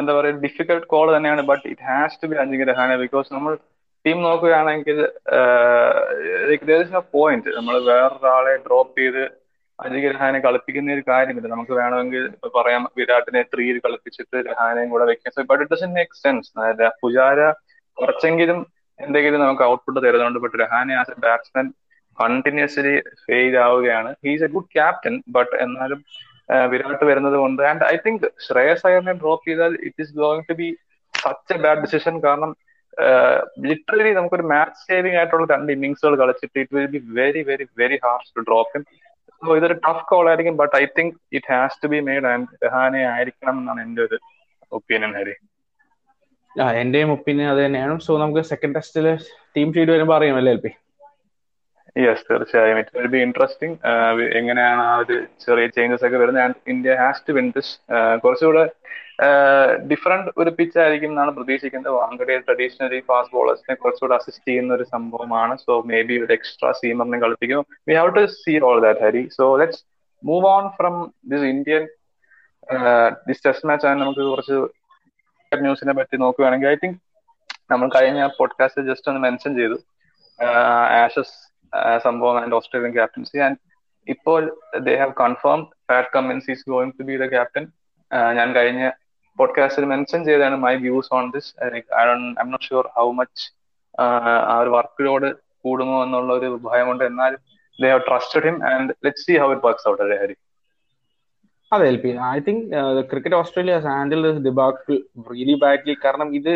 എന്താ 0.00 0.12
പറയുക 0.18 0.42
ഡിഫിക്കൽട്ട് 0.46 0.86
കോൾ 0.94 1.06
തന്നെയാണ് 1.16 1.42
but 1.50 1.64
it 1.72 1.86
has 1.90 2.18
to 2.22 2.28
be 2.30 2.36
അഞ്ചിങ് 2.42 2.66
Rahane 2.72 2.96
because 3.04 3.28
നമ്മൾ 3.36 3.52
ടീം 4.04 4.18
നോക്കുകയാണെങ്കിൽ 4.28 4.98
പോയിന്റ് 7.16 7.50
നമ്മൾ 7.58 7.74
വേറൊരാളെ 7.90 8.54
drop 8.66 8.96
ചെയ്ത് 9.02 9.22
അജിങ്ക 9.78 10.08
രഹാനെ 10.14 10.38
കളിപ്പിക്കുന്ന 10.46 10.96
ഒരു 10.96 11.04
കാര്യമില്ല. 11.12 11.48
നമുക്ക് 11.54 11.74
വേണമെങ്കിൽ 11.78 12.24
ഇപ്പൊ 12.34 12.48
പറയാം 12.58 12.82
വിരാട്ടിനെ 12.98 13.40
ത്രീയിൽ 13.52 13.76
കളിപ്പിച്ചിട്ട് 13.84 14.36
രഹാനെയും 14.50 14.90
കൂടെ 14.94 15.04
വെക്കാൻ 15.10 15.46
but 15.50 15.62
it 15.64 15.74
doesn't 15.74 15.90
make 15.98 16.18
sense 16.24 16.50
Pujara 17.02 17.40
കുറച്ചെങ്കിലും 17.98 18.58
എന്തെങ്കിലും 18.98 19.40
നമുക്ക് 19.44 19.64
ഔട്ട്പുട്ട് 19.70 20.00
തരുന്നുണ്ട്. 20.06 20.38
But 20.44 20.58
Rahane 20.64 20.94
as 21.00 21.12
a 21.16 21.18
batsman 21.26 21.66
continuously 22.20 22.94
fail 23.24 23.54
ആവുകയാണ്. 23.66 24.10
He's 24.26 24.44
a 24.48 24.50
good 24.56 24.70
captain 24.76 25.16
but 25.36 25.54
എന്നാലും 25.66 26.00
വിരാട്ട് 26.72 27.04
വരുന്നത് 27.10 27.36
കൊണ്ട് 27.42 27.62
ആൻഡ് 27.70 27.84
ഐ 27.92 27.94
തിങ്ക് 28.06 28.24
ശ്രേയസ് 28.46 28.84
അയ്യറിനെ 28.88 29.14
ഡ്രോപ്പ് 29.22 29.44
ചെയ്താൽ 29.48 29.72
it 29.88 30.02
is 30.04 30.12
going 30.22 30.44
to 30.50 30.54
be 30.60 30.68
such 31.14 31.54
a 31.56 31.58
bad 31.64 31.82
decision 31.84 32.16
കാരണം 32.26 32.50
ലിറ്ററലി 33.70 34.10
നമുക്കൊരു 34.18 34.44
മാച്ച് 34.52 34.82
സേവിംഗ് 34.88 35.18
ആയിട്ടുള്ള 35.20 35.46
രണ്ട് 35.54 35.70
ഇന്നിങ്സുകൾ 35.74 36.14
കളിച്ചിട്ട് 36.22 36.58
it 36.62 36.74
will 36.76 36.90
be 36.92 37.00
very 37.20 37.40
very 37.50 37.66
very 37.82 37.96
hard 38.04 38.30
to 38.36 38.44
drop 38.50 38.72
him 38.74 38.84
so 39.42 39.56
ഇതൊരു 39.60 39.76
ടഫ് 39.86 40.04
കോൾ 40.10 40.26
ആയിരിക്കും 40.32 40.54
but 40.60 40.74
I 40.82 40.84
think 40.98 41.16
it 41.38 41.48
has 41.54 41.80
to 41.82 41.88
be 41.94 42.00
made 42.08 42.28
and 42.32 42.46
Rahane 42.66 43.02
ആയിരിക്കണം 43.14 43.56
എന്നാണ് 43.62 43.82
എന്റെ 43.86 44.02
ഒരു 44.06 44.18
ഒപ്പീനിയൻ 44.78 45.12
ഹരി. 45.18 45.34
ആ 46.62 46.66
എന്റെയും 46.82 47.10
ഒപ്പീനിയൻ 47.16 47.48
അത് 47.54 47.60
തന്നെയാണ്. 47.64 47.94
സോ 48.06 48.12
നമുക്ക് 48.22 48.42
സെക്കൻഡ് 48.52 48.76
ടെസ്റ്റിൽ 48.78 49.06
ടീം 49.56 49.68
ഷീറ്റ് 49.76 49.92
വരുമ്പോൾ 49.94 50.16
അറിയാമല്ലേ 50.18 50.52
എൽ 50.56 50.60
പി 50.66 50.72
യെസ് 51.96 52.24
തീർച്ചയായും. 52.28 52.78
ഇറ്റ് 52.82 52.92
വിൽ 52.96 53.08
ബി 53.14 53.18
ഇൻട്രസ്റ്റിംഗ് 53.26 53.76
എങ്ങനെയാണ് 54.38 54.82
ആ 54.90 54.94
ഒരു 55.02 55.16
ചെറിയ 55.44 55.66
ചേഞ്ചസ് 55.76 56.04
ഒക്കെ 56.06 56.18
വരുന്നത്? 56.22 56.44
And 56.44 56.58
India 56.72 56.94
has 57.02 57.22
to 57.28 57.32
win 57.38 57.48
this 57.56 57.72
കുറച്ചുകൂടെ 58.24 58.64
ഡിഫറെന്റ് 59.90 60.30
ഒരു 60.42 60.50
പിച്ച് 60.58 60.78
ആയിരിക്കും 60.84 61.10
എന്നാണ് 61.12 61.32
പ്രതീക്ഷിക്കുന്നത്. 61.36 61.92
വാങ്കഡെ 62.00 62.36
ട്രഡീഷണലി 62.46 62.98
ഫാസ്റ്റ് 63.08 63.34
ബോളേഴ്സിനെ 63.36 63.74
കുറച്ചുകൂടെ 63.82 64.14
അസിസ്റ്റ് 64.14 64.48
ചെയ്യുന്ന 64.48 64.72
ഒരു 64.78 64.86
സംഭവമാണ്. 64.94 65.54
സോ 65.64 65.72
മേ 65.90 66.00
ബി 66.08 66.16
ഒരു 66.24 66.32
എക്സ്ട്രാ 66.38 66.70
സീമറിനെ 66.80 67.20
കളിപ്പിക്കും. 67.24 67.62
We 67.88 67.94
have 68.00 68.12
to 68.18 68.24
see 68.40 68.54
all 68.70 68.80
that 68.86 69.04
Hari 69.06 69.22
so 69.38 69.46
let's 69.62 69.82
move 70.24 70.48
on 70.56 70.66
from 70.78 70.96
this 71.32 71.46
Indian 71.54 71.84
this 73.28 73.42
test 73.46 73.68
match 73.68 73.86
ആണ് 73.88 73.98
നമുക്ക് 74.02 74.22
കുറച്ച് 74.32 74.58
ന്യൂസിനെ 75.52 75.92
പറ്റി 75.96 76.16
നോക്കുകയാണെങ്കിൽ 76.16 76.68
ഐ 76.68 76.76
തിങ്ക് 76.84 77.00
നമ്മൾ 77.70 77.88
കഴിഞ്ഞ 77.96 78.20
പോഡ്കാസ്റ്റ് 78.38 78.82
ജസ്റ്റ് 78.88 79.08
ഒന്ന് 79.10 79.20
മെൻഷൻ 79.26 79.52
ചെയ്തു. 79.58 79.76
ആഷസ് 81.02 81.36
സംഭവം 82.04 82.36
ആൻഡ് 82.40 82.54
ഓസ്ട്രേലിയൻ 82.54 82.92
ക്യാപ്റ്റൻസി 82.94 83.38
ആൻഡ് 83.40 83.58
ഇപ്പോൾ 84.06 84.40
they 84.84 84.94
have 84.98 85.14
confirm 85.20 85.60
Pat 85.90 86.10
Cummins 86.14 86.50
is 86.50 86.64
going 86.70 86.94
to 86.98 87.04
be 87.04 87.16
the 87.16 87.28
captain 87.30 87.64
ഞാൻ 88.36 88.48
കഴിഞ്ഞ 88.54 88.82
പോഡ്കാസ്റ്റിൽ 89.38 89.86
മെൻഷൻ 89.92 90.20
ചെയ്താണ് 90.26 90.56
my 90.62 90.74
views 90.82 91.10
on 91.14 91.24
this 91.30 91.50
I 91.66 91.80
I'm 92.02 92.50
not 92.50 92.66
sure 92.66 92.86
how 92.96 93.06
much 93.12 93.44
ആ 94.48 94.56
ഒരു 94.60 94.70
വർക്ക് 94.70 95.02
ലോഡ് 95.02 95.30
കൂടുമോ 95.64 95.98
എന്നുള്ള 96.04 96.32
ഒരു 96.34 96.48
ഭയമുണ്ട് 96.64 97.04
എന്നാലും 97.04 97.40
they 97.78 97.88
have 97.90 98.02
trusted 98.08 98.44
him 98.46 98.56
and 98.70 98.94
let 99.04 99.22
see 99.24 99.34
how 99.38 99.48
it 99.52 99.66
works 99.66 99.88
out 99.90 100.02
Hari? 100.22 100.36
അതെ 101.72 101.84
L 101.90 101.96
P 101.96 102.10
I 102.26 102.38
think 102.40 102.64
cricket 103.10 103.36
Australia 103.36 103.76
handle 103.86 104.24
debacle 104.44 104.94
really 105.30 105.56
badly 105.62 105.94
കാരണം 106.04 106.28
ഇത് 106.38 106.52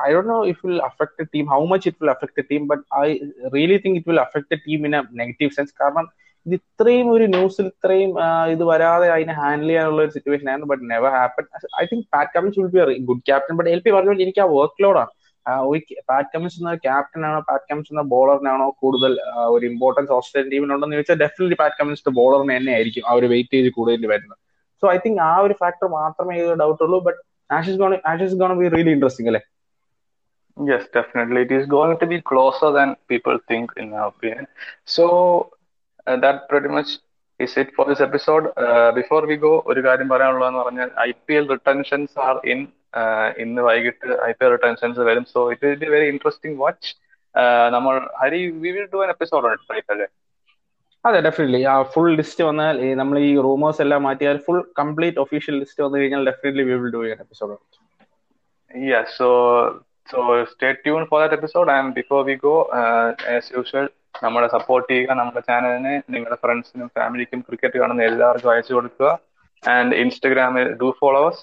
I 0.00 0.08
don't 0.12 0.30
know 0.30 0.38
if 0.52 0.60
will 0.66 0.80
affect 0.86 1.24
team 1.34 1.46
how 1.52 1.60
much 1.72 1.86
it 1.88 2.00
will 2.02 2.12
affect 2.12 2.42
team 2.50 2.62
but 2.70 2.84
I 3.00 3.08
really 3.54 3.78
think 3.84 3.96
it 3.98 4.10
will 4.10 4.22
affect 4.22 4.58
team 4.66 4.86
in 4.88 4.94
a 4.96 5.02
negative 5.20 5.52
sense 5.58 5.74
കാരണം 5.80 6.06
ഇത് 6.46 6.54
ഇത്രയും 6.58 7.08
ഒരു 7.12 7.24
ന്യൂസിൽ 7.28 7.66
ഇത്രയും 7.66 8.12
ഇത് 8.52 8.62
വരാതെ 8.64 9.08
അതിനെ 9.08 9.34
ഹാൻഡിൽ 9.40 9.68
ചെയ്യാനുള്ള 9.68 10.00
ഒരു 10.04 10.12
സിറ്റുവേഷൻ 10.16 10.46
ആയിരുന്നു 10.50 10.68
but 10.68 10.84
never 10.92 11.12
happen 11.16 11.46
I 11.80 11.84
think 11.84 12.06
Pat 12.14 12.32
Cummins 12.36 12.58
will 12.60 12.70
be 12.76 12.80
good 13.10 13.24
captain 13.28 13.56
but 13.58 13.70
L 13.70 13.82
P 13.86 13.92
എനിക്ക് 14.26 14.42
ആ 14.42 14.48
വർക്ക് 14.54 14.82
ലോഡാണ് 14.82 15.12
ഒരു 15.46 15.94
പാറ്റ് 16.06 16.28
കമ്മിൻസ് 16.34 16.58
എന്ന 16.60 16.74
ക്യാപ്റ്റനാണോ 16.74 17.40
പാറ്റ് 17.40 17.64
കമ്മിൻസ് 17.70 17.92
എന്ന 17.92 18.02
ബോളറിനാണോ 18.02 18.74
കൂടുതൽ 18.78 19.18
ഒരു 19.46 19.66
ഇമ്പോർട്ടൻസ് 19.66 20.12
ഓസ്ട്രേലിയൻ 20.12 20.52
ടീമിനുണ്ടെന്ന് 20.52 20.94
ചോദിച്ചാൽ 20.94 21.14
ഡെഫിനറ്റ്ലി 21.14 21.54
പാറ്റ് 21.54 21.78
കമ്മിൻസ് 21.80 22.08
ബോളറിന് 22.08 22.56
തന്നെ 22.56 22.72
ആയിരിക്കും 22.72 23.06
ആ 23.06 23.12
ഒരു 23.12 23.26
വെയിറ്റേജ് 23.26 23.70
കൂടുതൽ 23.70 24.06
വരുന്നത് 24.06 24.38
സോ 24.82 24.92
ഐ 24.92 24.96
തിങ്ക് 24.96 25.20
ആ 25.20 25.36
ഒരു 25.40 25.52
ഫാക്ടർ 25.52 25.88
മാത്രമേ 25.88 26.36
ഇത് 26.36 26.52
ഡൗട്ട് 26.54 26.82
ഉള്ളൂ 26.82 26.98
but 26.98 27.18
ash 27.50 27.70
gone 27.70 27.94
ash 28.06 28.36
be 28.54 28.68
really 28.68 28.90
interesting 28.90 29.28
അല്ലേ 29.28 29.50
Yes, 30.56 30.88
definitely. 30.88 31.42
It 31.42 31.52
is 31.52 31.66
going 31.66 31.98
to 31.98 32.06
be 32.06 32.20
closer 32.20 32.70
than 32.70 32.96
people 33.08 33.38
think, 33.48 33.70
in 33.76 33.90
my 33.90 34.08
opinion. 34.08 34.46
So, 34.84 35.50
uh, 36.06 36.16
that 36.16 36.48
pretty 36.48 36.68
much 36.68 36.98
it 37.40 37.74
for 37.74 37.86
this 37.86 38.00
episode. 38.00 38.52
Uh, 38.56 38.92
before 38.92 39.26
we 39.26 39.36
go, 39.36 39.62
ഒരു 39.66 39.80
കാര്യം 39.80 40.08
പറയാനുള്ളതെന്ന് 40.08 40.58
പറഞ്ഞാൽ 40.58 40.90
I 40.98 41.10
റിട്ടൻഷൻസ് 41.28 42.18
are 42.18 42.40
in 42.44 42.72
ഇന്ന് 43.44 43.62
വൈകിട്ട് 43.68 44.08
I 44.28 44.30
P 44.38 44.44
L 44.46 44.54
tensions 44.64 45.00
വരും. 45.08 45.24
So 45.34 45.40
it 45.52 45.66
will 45.66 45.78
be 45.84 45.90
very 45.96 46.06
interesting 46.14 46.58
watch 46.62 46.88
നമ്മൾ 47.76 47.94
Hari 48.22 48.40
we 48.64 48.70
will 48.76 48.88
do 48.94 49.02
an 49.04 49.10
episode 49.16 49.46
on 49.48 49.52
it 49.58 49.72
right 49.74 49.92
അല്ലേ? 49.94 50.08
അതെ 51.04 51.20
ഡെഫിനറ്റ്ലി 51.28 51.60
ആ 51.72 51.76
ഫുൾ 51.92 52.10
ലിസ്റ്റ് 52.20 52.42
വന്നാൽ 52.48 52.78
നമ്മൾ 53.02 53.18
ഈ 53.28 53.30
റൂമേഴ്സ് 53.48 53.80
എല്ലാം 53.84 54.02
മാറ്റിയാൽ 54.08 54.38
ഫുൾ 54.46 54.58
കംപ്ലീറ്റ് 54.80 55.20
ഒഫീഷ്യൽ 55.24 55.56
ലിസ്റ്റ് 55.62 55.84
വന്നു 55.84 55.98
കഴിഞ്ഞാൽ 56.00 56.26
definitely 56.30 56.64
we 56.70 56.76
will 56.82 56.92
do 56.96 57.02
an 57.12 57.20
episode 57.26 57.56
Yeah, 58.70 59.04
so 59.18 59.28
so 60.10 60.18
stay 60.50 60.68
tuned 60.82 61.06
for 61.08 61.18
that 61.22 61.32
episode. 61.36 61.68
And 61.76 61.88
before 61.96 62.20
we 62.28 62.34
go 62.44 62.52
usual 62.66 63.32
as 63.36 63.46
usual 63.60 63.86
നമ്മളെ 64.24 64.48
സപ്പോർട്ട് 64.54 64.86
ചെയ്യുക 64.90 65.12
നമ്മുടെ 65.20 65.40
ചാനലിനെ 65.48 65.94
നിങ്ങളുടെ 66.12 66.38
ഫ്രണ്ട്സിനും 66.42 66.88
ഫാമിലിക്കും 66.98 67.40
ക്രിക്കറ്റ് 67.46 67.78
കാണുന്ന 67.80 68.02
എല്ലാവർക്കും 68.10 68.50
അയച്ചു 68.52 68.72
കൊടുക്കുക. 68.76 69.10
ആൻഡ് 69.62 69.96
ഇൻസ്റ്റഗ്രാമിൽ 69.96 70.72
do 70.72 70.96
followers 71.00 71.42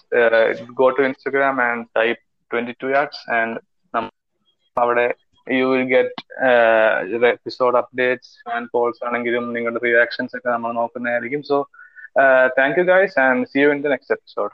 go 0.73 0.89
to 0.89 1.01
Instagram 1.01 1.62
and 1.62 1.86
type 1.95 2.21
twenty 2.51 2.75
two 2.84 2.88
yards 2.88 3.32
and 3.32 3.58
അവിടെ 4.77 5.15
you 5.47 5.65
will 5.67 5.84
get 5.84 6.23
episode 7.25 7.77
updates 7.77 8.49
and 8.49 8.69
calls 8.71 9.06
ആണെങ്കിലും 9.06 9.53
നിങ്ങളുടെ 9.53 9.80
റിയാക്ഷൻസ് 9.84 10.38
ഒക്കെ 10.38 10.49
നമ്മൾ 10.49 10.71
നോക്കുന്നതായിരിക്കും. 10.71 11.43
So 11.43 11.58
thank 12.58 12.80
you 12.80 12.84
guys 12.84 13.19
and 13.19 13.47
see 13.47 13.60
you 13.60 13.69
in 13.69 13.82
the 13.82 13.88
next 13.88 14.13
episode 14.13 14.53